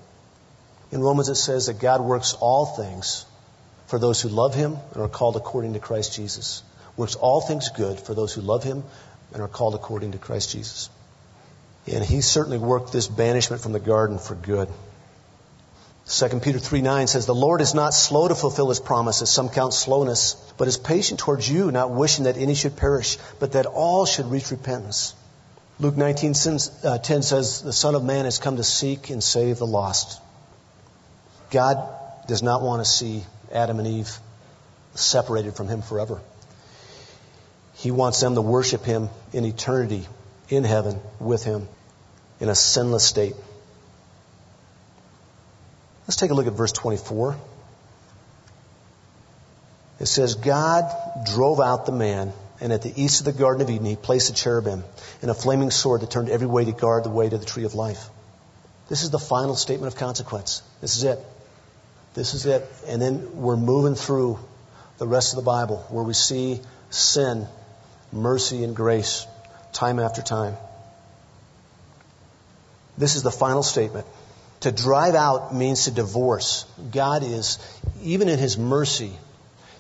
In 0.92 1.02
Romans 1.02 1.28
it 1.28 1.34
says 1.34 1.66
that 1.66 1.78
God 1.78 2.00
works 2.00 2.34
all 2.40 2.66
things 2.66 3.26
for 3.88 3.98
those 3.98 4.20
who 4.20 4.28
love 4.28 4.54
him 4.54 4.78
and 4.92 5.02
are 5.02 5.08
called 5.08 5.36
according 5.36 5.74
to 5.74 5.80
Christ 5.80 6.14
Jesus. 6.14 6.62
Works 6.96 7.16
all 7.16 7.40
things 7.40 7.68
good 7.68 8.00
for 8.00 8.14
those 8.14 8.32
who 8.32 8.40
love 8.40 8.64
him 8.64 8.84
and 9.32 9.42
are 9.42 9.48
called 9.48 9.74
according 9.74 10.12
to 10.12 10.18
Christ 10.18 10.52
Jesus. 10.52 10.88
And 11.86 12.04
he 12.04 12.20
certainly 12.20 12.58
worked 12.58 12.92
this 12.92 13.06
banishment 13.06 13.62
from 13.62 13.72
the 13.72 13.80
garden 13.80 14.18
for 14.18 14.34
good. 14.34 14.68
2 16.10 16.40
Peter 16.40 16.58
3 16.58 16.82
9 16.82 17.06
says, 17.06 17.26
The 17.26 17.34
Lord 17.34 17.60
is 17.60 17.72
not 17.72 17.94
slow 17.94 18.26
to 18.26 18.34
fulfill 18.34 18.68
his 18.68 18.80
promises, 18.80 19.30
some 19.30 19.48
count 19.48 19.72
slowness, 19.72 20.34
but 20.58 20.66
is 20.66 20.76
patient 20.76 21.20
towards 21.20 21.48
you, 21.48 21.70
not 21.70 21.92
wishing 21.92 22.24
that 22.24 22.36
any 22.36 22.56
should 22.56 22.76
perish, 22.76 23.16
but 23.38 23.52
that 23.52 23.66
all 23.66 24.06
should 24.06 24.26
reach 24.26 24.50
repentance. 24.50 25.14
Luke 25.78 25.96
19 25.96 26.34
uh, 26.84 26.98
10 26.98 27.22
says, 27.22 27.62
The 27.62 27.72
Son 27.72 27.94
of 27.94 28.02
Man 28.02 28.24
has 28.24 28.38
come 28.38 28.56
to 28.56 28.64
seek 28.64 29.10
and 29.10 29.22
save 29.22 29.58
the 29.58 29.66
lost. 29.66 30.20
God 31.50 31.78
does 32.26 32.42
not 32.42 32.60
want 32.60 32.84
to 32.84 32.90
see 32.90 33.24
Adam 33.52 33.78
and 33.78 33.86
Eve 33.86 34.10
separated 34.96 35.54
from 35.54 35.68
him 35.68 35.80
forever. 35.80 36.20
He 37.74 37.92
wants 37.92 38.20
them 38.20 38.34
to 38.34 38.42
worship 38.42 38.84
him 38.84 39.10
in 39.32 39.44
eternity, 39.44 40.08
in 40.48 40.64
heaven, 40.64 41.00
with 41.20 41.44
him, 41.44 41.68
in 42.40 42.48
a 42.48 42.54
sinless 42.56 43.04
state. 43.04 43.36
Let's 46.02 46.16
take 46.16 46.30
a 46.30 46.34
look 46.34 46.46
at 46.46 46.52
verse 46.54 46.72
24. 46.72 47.36
It 50.00 50.06
says, 50.06 50.34
God 50.34 50.90
drove 51.26 51.60
out 51.60 51.86
the 51.86 51.92
man, 51.92 52.32
and 52.60 52.72
at 52.72 52.82
the 52.82 52.92
east 53.00 53.20
of 53.20 53.26
the 53.26 53.38
Garden 53.38 53.62
of 53.62 53.70
Eden, 53.70 53.86
he 53.86 53.96
placed 53.96 54.30
a 54.30 54.34
cherubim 54.34 54.82
and 55.22 55.30
a 55.30 55.34
flaming 55.34 55.70
sword 55.70 56.00
that 56.00 56.10
turned 56.10 56.30
every 56.30 56.46
way 56.46 56.64
to 56.64 56.72
guard 56.72 57.04
the 57.04 57.10
way 57.10 57.28
to 57.28 57.36
the 57.36 57.44
tree 57.44 57.64
of 57.64 57.74
life. 57.74 58.08
This 58.88 59.02
is 59.02 59.10
the 59.10 59.18
final 59.18 59.54
statement 59.54 59.92
of 59.92 59.98
consequence. 59.98 60.62
This 60.80 60.96
is 60.96 61.04
it. 61.04 61.18
This 62.14 62.34
is 62.34 62.46
it. 62.46 62.66
And 62.86 63.00
then 63.00 63.36
we're 63.36 63.56
moving 63.56 63.94
through 63.94 64.38
the 64.98 65.06
rest 65.06 65.32
of 65.32 65.36
the 65.36 65.44
Bible 65.44 65.86
where 65.90 66.02
we 66.02 66.12
see 66.12 66.60
sin, 66.90 67.46
mercy, 68.12 68.64
and 68.64 68.74
grace 68.74 69.26
time 69.72 69.98
after 69.98 70.22
time. 70.22 70.56
This 72.98 73.14
is 73.14 73.22
the 73.22 73.30
final 73.30 73.62
statement. 73.62 74.06
To 74.60 74.70
drive 74.70 75.14
out 75.14 75.54
means 75.54 75.84
to 75.84 75.90
divorce. 75.90 76.66
God 76.90 77.22
is, 77.22 77.58
even 78.02 78.28
in 78.28 78.38
His 78.38 78.58
mercy, 78.58 79.12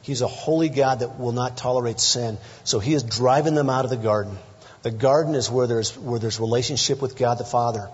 He's 0.02 0.22
a 0.22 0.26
holy 0.26 0.70
God 0.70 1.00
that 1.00 1.20
will 1.20 1.32
not 1.32 1.58
tolerate 1.58 2.00
sin. 2.00 2.38
So 2.64 2.78
He 2.78 2.94
is 2.94 3.02
driving 3.02 3.54
them 3.54 3.68
out 3.68 3.84
of 3.84 3.90
the 3.90 3.98
garden. 3.98 4.38
The 4.82 4.90
garden 4.90 5.34
is 5.34 5.50
where 5.50 5.66
there's, 5.66 5.96
where 5.98 6.18
there's 6.18 6.40
relationship 6.40 7.02
with 7.02 7.16
God 7.16 7.36
the 7.36 7.44
Father. 7.44 7.90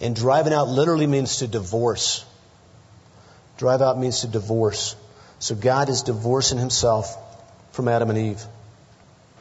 And 0.00 0.16
driving 0.16 0.54
out 0.54 0.68
literally 0.68 1.06
means 1.06 1.36
to 1.38 1.46
divorce. 1.46 2.24
Drive 3.58 3.82
out 3.82 3.98
means 3.98 4.22
to 4.22 4.26
divorce. 4.26 4.96
So 5.40 5.54
God 5.54 5.90
is 5.90 6.02
divorcing 6.02 6.56
Himself 6.56 7.14
from 7.72 7.88
Adam 7.88 8.08
and 8.08 8.18
Eve. 8.18 8.42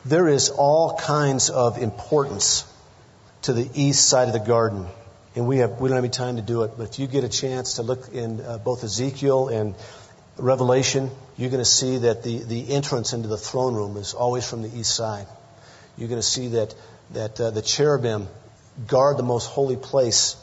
There 0.03 0.27
is 0.27 0.49
all 0.49 0.97
kinds 0.97 1.49
of 1.49 1.77
importance 1.77 2.65
to 3.43 3.53
the 3.53 3.69
east 3.73 4.09
side 4.09 4.27
of 4.27 4.33
the 4.33 4.39
garden 4.39 4.87
and 5.35 5.47
we 5.47 5.57
have 5.57 5.79
we 5.79 5.89
don't 5.89 5.95
have 5.95 6.03
any 6.03 6.11
time 6.11 6.35
to 6.35 6.41
do 6.41 6.63
it. 6.63 6.71
But 6.77 6.89
if 6.89 6.99
you 6.99 7.07
get 7.07 7.23
a 7.23 7.29
chance 7.29 7.75
to 7.75 7.83
look 7.83 8.09
in 8.13 8.41
uh, 8.41 8.57
both 8.57 8.83
Ezekiel 8.83 9.47
and 9.47 9.75
Revelation, 10.37 11.09
you're 11.37 11.49
going 11.49 11.63
to 11.63 11.69
see 11.69 11.99
that 11.99 12.23
the 12.23 12.39
the 12.39 12.73
entrance 12.73 13.13
into 13.13 13.27
the 13.27 13.37
throne 13.37 13.73
room 13.75 13.97
is 13.97 14.13
always 14.13 14.47
from 14.47 14.61
the 14.61 14.79
east 14.79 14.93
side. 14.95 15.27
You're 15.97 16.09
going 16.09 16.21
to 16.21 16.27
see 16.27 16.49
that 16.49 16.75
that 17.11 17.39
uh, 17.39 17.51
the 17.51 17.61
cherubim 17.61 18.27
guard 18.87 19.17
the 19.17 19.23
most 19.23 19.47
holy 19.47 19.77
place 19.77 20.35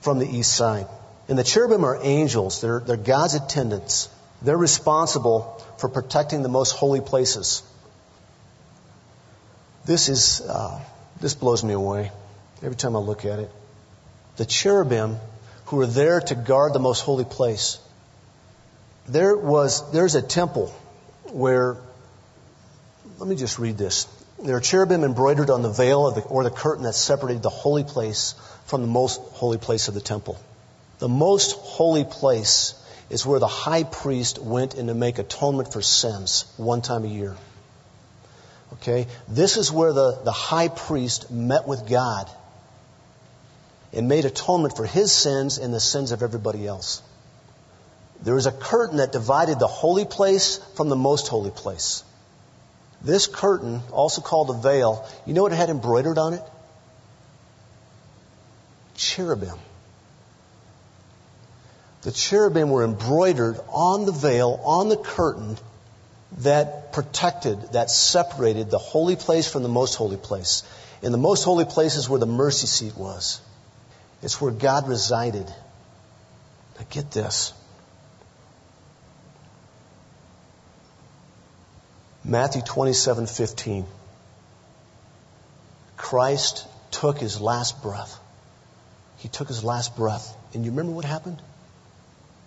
from 0.00 0.18
the 0.18 0.26
east 0.26 0.54
side. 0.54 0.86
And 1.28 1.38
the 1.38 1.44
cherubim 1.44 1.84
are 1.84 1.98
angels. 2.02 2.60
They're, 2.60 2.80
they're 2.80 2.96
God's 2.98 3.34
attendants. 3.34 4.10
They're 4.42 4.58
responsible 4.58 5.62
for 5.78 5.88
protecting 5.88 6.42
the 6.42 6.50
most 6.50 6.72
holy 6.72 7.00
places. 7.00 7.62
This 9.86 10.08
is, 10.10 10.42
uh, 10.42 10.80
this 11.20 11.34
blows 11.34 11.64
me 11.64 11.72
away 11.72 12.10
every 12.62 12.76
time 12.76 12.96
I 12.96 12.98
look 12.98 13.24
at 13.24 13.38
it 13.38 13.50
the 14.36 14.44
cherubim 14.44 15.18
who 15.66 15.76
were 15.76 15.86
there 15.86 16.20
to 16.20 16.34
guard 16.34 16.72
the 16.72 16.78
most 16.78 17.00
holy 17.00 17.24
place. 17.24 17.78
There 19.08 19.36
was, 19.36 19.90
there's 19.92 20.14
a 20.14 20.22
temple 20.22 20.68
where, 21.30 21.76
let 23.18 23.28
me 23.28 23.36
just 23.36 23.58
read 23.58 23.78
this. 23.78 24.06
There 24.42 24.56
are 24.56 24.60
cherubim 24.60 25.04
embroidered 25.04 25.50
on 25.50 25.62
the 25.62 25.70
veil 25.70 26.10
the, 26.10 26.22
or 26.22 26.42
the 26.42 26.50
curtain 26.50 26.84
that 26.84 26.94
separated 26.94 27.42
the 27.42 27.50
holy 27.50 27.84
place 27.84 28.34
from 28.66 28.82
the 28.82 28.86
most 28.86 29.20
holy 29.20 29.58
place 29.58 29.88
of 29.88 29.94
the 29.94 30.00
temple. 30.00 30.38
The 30.98 31.08
most 31.08 31.52
holy 31.56 32.04
place 32.04 32.74
is 33.10 33.24
where 33.24 33.38
the 33.38 33.46
high 33.46 33.84
priest 33.84 34.38
went 34.38 34.74
in 34.74 34.88
to 34.88 34.94
make 34.94 35.18
atonement 35.18 35.72
for 35.72 35.82
sins 35.82 36.46
one 36.56 36.82
time 36.82 37.04
a 37.04 37.08
year. 37.08 37.36
Okay? 38.74 39.06
This 39.28 39.56
is 39.56 39.70
where 39.70 39.92
the, 39.92 40.20
the 40.24 40.32
high 40.32 40.68
priest 40.68 41.30
met 41.30 41.68
with 41.68 41.88
God 41.88 42.28
and 43.94 44.08
made 44.08 44.24
atonement 44.24 44.76
for 44.76 44.84
his 44.84 45.12
sins 45.12 45.58
and 45.58 45.72
the 45.72 45.80
sins 45.80 46.12
of 46.12 46.22
everybody 46.22 46.66
else. 46.66 47.02
There 48.22 48.34
was 48.34 48.46
a 48.46 48.52
curtain 48.52 48.98
that 48.98 49.12
divided 49.12 49.58
the 49.58 49.66
holy 49.66 50.04
place 50.04 50.58
from 50.76 50.88
the 50.88 50.96
most 50.96 51.28
holy 51.28 51.50
place. 51.50 52.02
This 53.02 53.26
curtain, 53.26 53.82
also 53.92 54.22
called 54.22 54.50
a 54.50 54.54
veil, 54.54 55.06
you 55.26 55.34
know 55.34 55.42
what 55.42 55.52
it 55.52 55.56
had 55.56 55.68
embroidered 55.68 56.16
on 56.16 56.34
it? 56.34 56.42
Cherubim. 58.96 59.58
The 62.02 62.12
cherubim 62.12 62.70
were 62.70 62.84
embroidered 62.84 63.60
on 63.68 64.06
the 64.06 64.12
veil, 64.12 64.60
on 64.64 64.88
the 64.88 64.96
curtain, 64.96 65.56
that 66.38 66.92
protected, 66.92 67.72
that 67.72 67.90
separated 67.90 68.70
the 68.70 68.78
holy 68.78 69.16
place 69.16 69.50
from 69.50 69.62
the 69.62 69.68
most 69.68 69.94
holy 69.94 70.16
place. 70.16 70.62
And 71.02 71.12
the 71.12 71.18
most 71.18 71.44
holy 71.44 71.64
place 71.64 71.96
is 71.96 72.08
where 72.08 72.20
the 72.20 72.26
mercy 72.26 72.66
seat 72.66 72.96
was. 72.96 73.40
It's 74.24 74.40
where 74.40 74.50
God 74.50 74.88
resided. 74.88 75.46
Now 75.46 76.86
get 76.88 77.10
this. 77.10 77.52
Matthew 82.24 82.62
27 82.62 83.26
15. 83.26 83.84
Christ 85.98 86.66
took 86.90 87.18
his 87.18 87.38
last 87.38 87.82
breath. 87.82 88.18
He 89.18 89.28
took 89.28 89.48
his 89.48 89.62
last 89.62 89.94
breath. 89.94 90.34
And 90.54 90.64
you 90.64 90.70
remember 90.70 90.92
what 90.92 91.04
happened? 91.04 91.42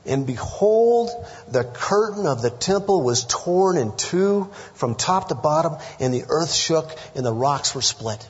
And 0.03 0.25
behold, 0.25 1.11
the 1.51 1.63
curtain 1.63 2.25
of 2.25 2.41
the 2.41 2.49
temple 2.49 3.03
was 3.03 3.23
torn 3.25 3.77
in 3.77 3.95
two 3.95 4.49
from 4.73 4.95
top 4.95 5.27
to 5.27 5.35
bottom, 5.35 5.77
and 5.99 6.11
the 6.11 6.23
earth 6.27 6.53
shook, 6.53 6.89
and 7.13 7.23
the 7.23 7.33
rocks 7.33 7.75
were 7.75 7.83
split. 7.83 8.27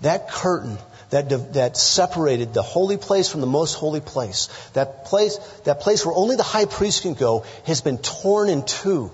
That 0.00 0.30
curtain 0.30 0.78
that, 1.10 1.54
that 1.54 1.76
separated 1.76 2.52
the 2.52 2.62
holy 2.62 2.96
place 2.96 3.28
from 3.28 3.40
the 3.40 3.46
most 3.46 3.74
holy 3.74 4.00
place, 4.00 4.48
that 4.74 5.06
place, 5.06 5.36
that 5.64 5.80
place 5.80 6.04
where 6.04 6.14
only 6.14 6.36
the 6.36 6.42
high 6.42 6.66
priest 6.66 7.02
can 7.02 7.14
go, 7.14 7.44
has 7.64 7.80
been 7.80 7.98
torn 7.98 8.48
in 8.48 8.64
two. 8.64 9.10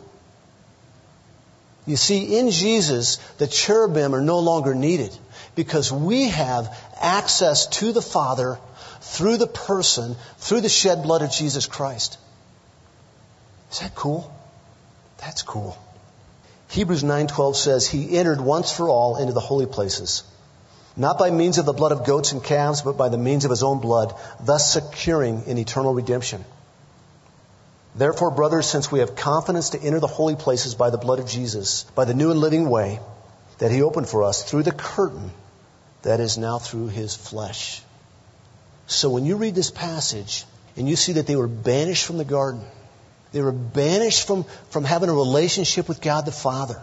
You 1.86 1.96
see, 1.96 2.38
in 2.38 2.50
Jesus, 2.50 3.16
the 3.38 3.46
cherubim 3.46 4.14
are 4.14 4.22
no 4.22 4.38
longer 4.40 4.74
needed 4.74 5.16
because 5.54 5.92
we 5.92 6.28
have 6.28 6.76
access 7.00 7.66
to 7.78 7.92
the 7.92 8.02
Father 8.02 8.58
through 9.00 9.36
the 9.36 9.46
person, 9.46 10.16
through 10.38 10.62
the 10.62 10.68
shed 10.68 11.02
blood 11.02 11.22
of 11.22 11.30
Jesus 11.30 11.66
Christ. 11.66 12.18
Is 13.70 13.80
that 13.80 13.94
cool? 13.94 14.32
That's 15.18 15.42
cool. 15.42 15.76
Hebrews 16.68 17.04
9:12 17.04 17.56
says 17.56 17.86
he 17.86 18.16
entered 18.16 18.40
once 18.40 18.72
for 18.72 18.88
all 18.88 19.16
into 19.16 19.32
the 19.32 19.40
holy 19.40 19.66
places, 19.66 20.22
not 20.96 21.18
by 21.18 21.30
means 21.30 21.58
of 21.58 21.66
the 21.66 21.72
blood 21.72 21.92
of 21.92 22.06
goats 22.06 22.32
and 22.32 22.42
calves, 22.42 22.82
but 22.82 22.96
by 22.96 23.08
the 23.08 23.18
means 23.18 23.44
of 23.44 23.50
his 23.50 23.62
own 23.62 23.80
blood, 23.80 24.14
thus 24.40 24.72
securing 24.72 25.44
an 25.48 25.58
eternal 25.58 25.92
redemption. 25.92 26.44
Therefore, 27.96 28.30
brothers, 28.30 28.66
since 28.66 28.90
we 28.90 29.00
have 29.00 29.14
confidence 29.14 29.70
to 29.70 29.80
enter 29.80 30.00
the 30.00 30.06
holy 30.06 30.36
places 30.36 30.74
by 30.74 30.90
the 30.90 30.98
blood 30.98 31.20
of 31.20 31.28
Jesus, 31.28 31.84
by 31.94 32.04
the 32.04 32.14
new 32.14 32.30
and 32.30 32.40
living 32.40 32.68
way 32.68 33.00
that 33.58 33.70
he 33.70 33.82
opened 33.82 34.08
for 34.08 34.24
us 34.24 34.42
through 34.42 34.64
the 34.64 34.72
curtain 34.72 35.30
that 36.02 36.20
is 36.20 36.36
now 36.36 36.58
through 36.58 36.88
his 36.88 37.14
flesh. 37.14 37.82
So 38.86 39.10
when 39.10 39.24
you 39.24 39.36
read 39.36 39.54
this 39.54 39.70
passage 39.70 40.44
and 40.76 40.88
you 40.88 40.96
see 40.96 41.14
that 41.14 41.26
they 41.26 41.36
were 41.36 41.48
banished 41.48 42.04
from 42.04 42.18
the 42.18 42.24
garden, 42.24 42.62
they 43.32 43.40
were 43.40 43.52
banished 43.52 44.26
from, 44.26 44.44
from 44.70 44.84
having 44.84 45.08
a 45.08 45.14
relationship 45.14 45.88
with 45.88 46.00
God 46.00 46.26
the 46.26 46.32
Father. 46.32 46.80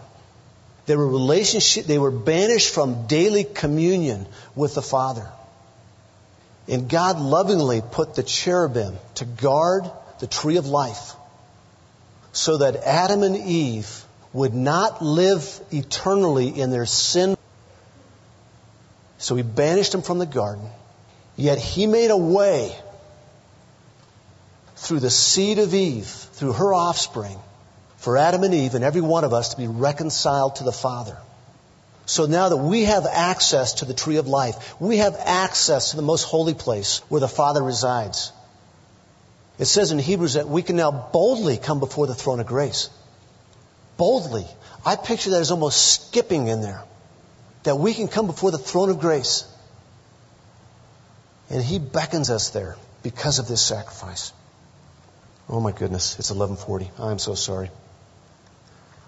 They 0.86 0.96
were 0.96 1.06
relationship, 1.06 1.86
they 1.86 1.98
were 1.98 2.10
banished 2.10 2.74
from 2.74 3.06
daily 3.06 3.44
communion 3.44 4.26
with 4.56 4.74
the 4.74 4.82
Father. 4.82 5.28
And 6.68 6.88
God 6.88 7.20
lovingly 7.20 7.82
put 7.82 8.14
the 8.14 8.22
cherubim 8.22 8.96
to 9.16 9.24
guard 9.24 9.90
the 10.20 10.26
tree 10.26 10.56
of 10.56 10.66
life 10.66 11.14
so 12.32 12.58
that 12.58 12.76
Adam 12.76 13.22
and 13.22 13.36
Eve 13.36 14.04
would 14.32 14.54
not 14.54 15.02
live 15.02 15.60
eternally 15.70 16.48
in 16.48 16.70
their 16.70 16.86
sin. 16.86 17.36
So 19.18 19.36
he 19.36 19.42
banished 19.42 19.92
them 19.92 20.02
from 20.02 20.18
the 20.18 20.26
garden. 20.26 20.68
Yet 21.36 21.58
he 21.58 21.86
made 21.86 22.10
a 22.10 22.16
way 22.16 22.74
through 24.76 25.00
the 25.00 25.10
seed 25.10 25.58
of 25.58 25.74
Eve, 25.74 26.06
through 26.06 26.52
her 26.54 26.74
offspring, 26.74 27.38
for 28.02 28.16
Adam 28.16 28.42
and 28.42 28.52
Eve 28.52 28.74
and 28.74 28.82
every 28.82 29.00
one 29.00 29.22
of 29.22 29.32
us 29.32 29.50
to 29.50 29.56
be 29.56 29.68
reconciled 29.68 30.56
to 30.56 30.64
the 30.64 30.72
Father. 30.72 31.16
So 32.04 32.26
now 32.26 32.48
that 32.48 32.56
we 32.56 32.82
have 32.82 33.06
access 33.06 33.74
to 33.74 33.84
the 33.84 33.94
tree 33.94 34.16
of 34.16 34.26
life, 34.26 34.74
we 34.80 34.96
have 34.96 35.14
access 35.20 35.90
to 35.90 35.96
the 35.96 36.02
most 36.02 36.24
holy 36.24 36.52
place 36.52 36.98
where 37.08 37.20
the 37.20 37.28
Father 37.28 37.62
resides. 37.62 38.32
It 39.60 39.66
says 39.66 39.92
in 39.92 40.00
Hebrews 40.00 40.34
that 40.34 40.48
we 40.48 40.62
can 40.62 40.74
now 40.74 40.90
boldly 40.90 41.58
come 41.58 41.78
before 41.78 42.08
the 42.08 42.14
throne 42.14 42.40
of 42.40 42.46
grace. 42.46 42.90
Boldly. 43.96 44.48
I 44.84 44.96
picture 44.96 45.30
that 45.30 45.40
as 45.40 45.52
almost 45.52 46.08
skipping 46.08 46.48
in 46.48 46.60
there. 46.60 46.82
That 47.62 47.76
we 47.76 47.94
can 47.94 48.08
come 48.08 48.26
before 48.26 48.50
the 48.50 48.58
throne 48.58 48.90
of 48.90 48.98
grace. 48.98 49.46
And 51.48 51.62
He 51.62 51.78
beckons 51.78 52.30
us 52.30 52.50
there 52.50 52.76
because 53.04 53.38
of 53.38 53.46
this 53.46 53.62
sacrifice. 53.62 54.32
Oh 55.48 55.60
my 55.60 55.70
goodness, 55.70 56.18
it's 56.18 56.30
1140. 56.32 56.90
I'm 56.98 57.20
so 57.20 57.36
sorry. 57.36 57.70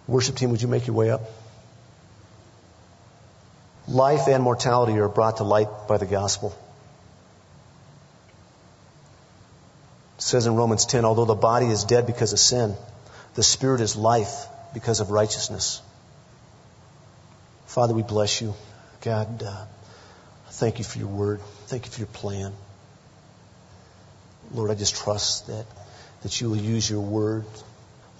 Worship 0.06 0.36
team, 0.36 0.50
would 0.50 0.60
you 0.60 0.68
make 0.68 0.86
your 0.86 0.96
way 0.96 1.10
up? 1.10 1.22
Life 3.86 4.28
and 4.28 4.42
mortality 4.42 4.98
are 4.98 5.08
brought 5.08 5.38
to 5.38 5.44
light 5.44 5.68
by 5.88 5.98
the 5.98 6.06
gospel. 6.06 6.56
It 10.18 10.22
says 10.22 10.46
in 10.46 10.54
Romans 10.54 10.86
10, 10.86 11.04
although 11.04 11.24
the 11.24 11.34
body 11.34 11.66
is 11.66 11.84
dead 11.84 12.06
because 12.06 12.32
of 12.32 12.38
sin, 12.38 12.74
the 13.34 13.42
spirit 13.42 13.80
is 13.80 13.96
life 13.96 14.46
because 14.72 15.00
of 15.00 15.10
righteousness. 15.10 15.82
Father, 17.66 17.94
we 17.94 18.02
bless 18.02 18.40
you. 18.40 18.54
God, 19.00 19.42
uh, 19.42 19.64
thank 20.50 20.78
you 20.78 20.84
for 20.84 20.98
your 20.98 21.08
word. 21.08 21.40
Thank 21.66 21.86
you 21.86 21.92
for 21.92 21.98
your 21.98 22.06
plan. 22.08 22.52
Lord, 24.52 24.70
I 24.70 24.74
just 24.74 24.94
trust 24.96 25.48
that, 25.48 25.66
that 26.22 26.40
you 26.40 26.48
will 26.48 26.56
use 26.56 26.88
your 26.88 27.00
word, 27.00 27.44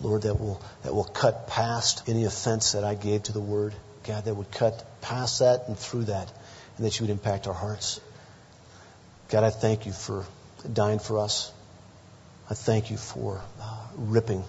Lord, 0.05 0.23
that 0.23 0.39
will, 0.39 0.61
that 0.83 0.95
will 0.95 1.05
cut 1.05 1.49
past 1.49 2.09
any 2.09 2.25
offense 2.25 2.73
that 2.73 2.85
I 2.85 2.95
gave 2.95 3.25
to 3.25 3.33
the 3.33 3.41
word. 3.41 3.75
God, 4.05 4.27
that 4.27 4.35
would 4.35 4.51
cut 4.51 4.85
past 5.01 5.39
that 5.39 5.67
and 5.67 5.79
through 5.79 6.05
that, 6.05 6.31
and 6.77 6.87
that 6.87 7.01
you 7.01 7.07
would 7.07 7.11
impact 7.11 7.47
our 7.47 7.55
hearts. 7.55 8.01
God, 9.31 9.45
I 9.45 9.51
thank 9.51 9.87
you 9.87 9.93
for 9.93 10.27
dying 10.71 10.99
for 10.99 11.19
us. 11.19 11.51
I 12.51 12.55
thank 12.55 12.91
you 12.91 12.99
for 12.99 13.41
uh, 13.61 13.87
ripping 13.97 14.45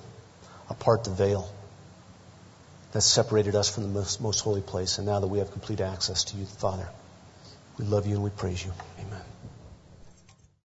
apart 0.70 1.06
the 1.06 1.12
veil 1.12 1.50
that 2.92 3.02
separated 3.02 3.56
us 3.56 3.74
from 3.74 3.84
the 3.84 3.90
most, 3.90 4.22
most 4.22 4.42
holy 4.42 4.62
place. 4.62 4.98
And 4.98 5.08
now 5.08 5.22
that 5.22 5.28
we 5.28 5.40
have 5.40 5.52
complete 5.52 5.80
access 5.80 6.26
to 6.26 6.38
you, 6.38 6.46
Father, 6.46 6.88
we 7.80 7.86
love 7.86 8.08
you 8.08 8.16
and 8.16 8.24
we 8.24 8.30
praise 8.30 8.64
you. 8.64 8.72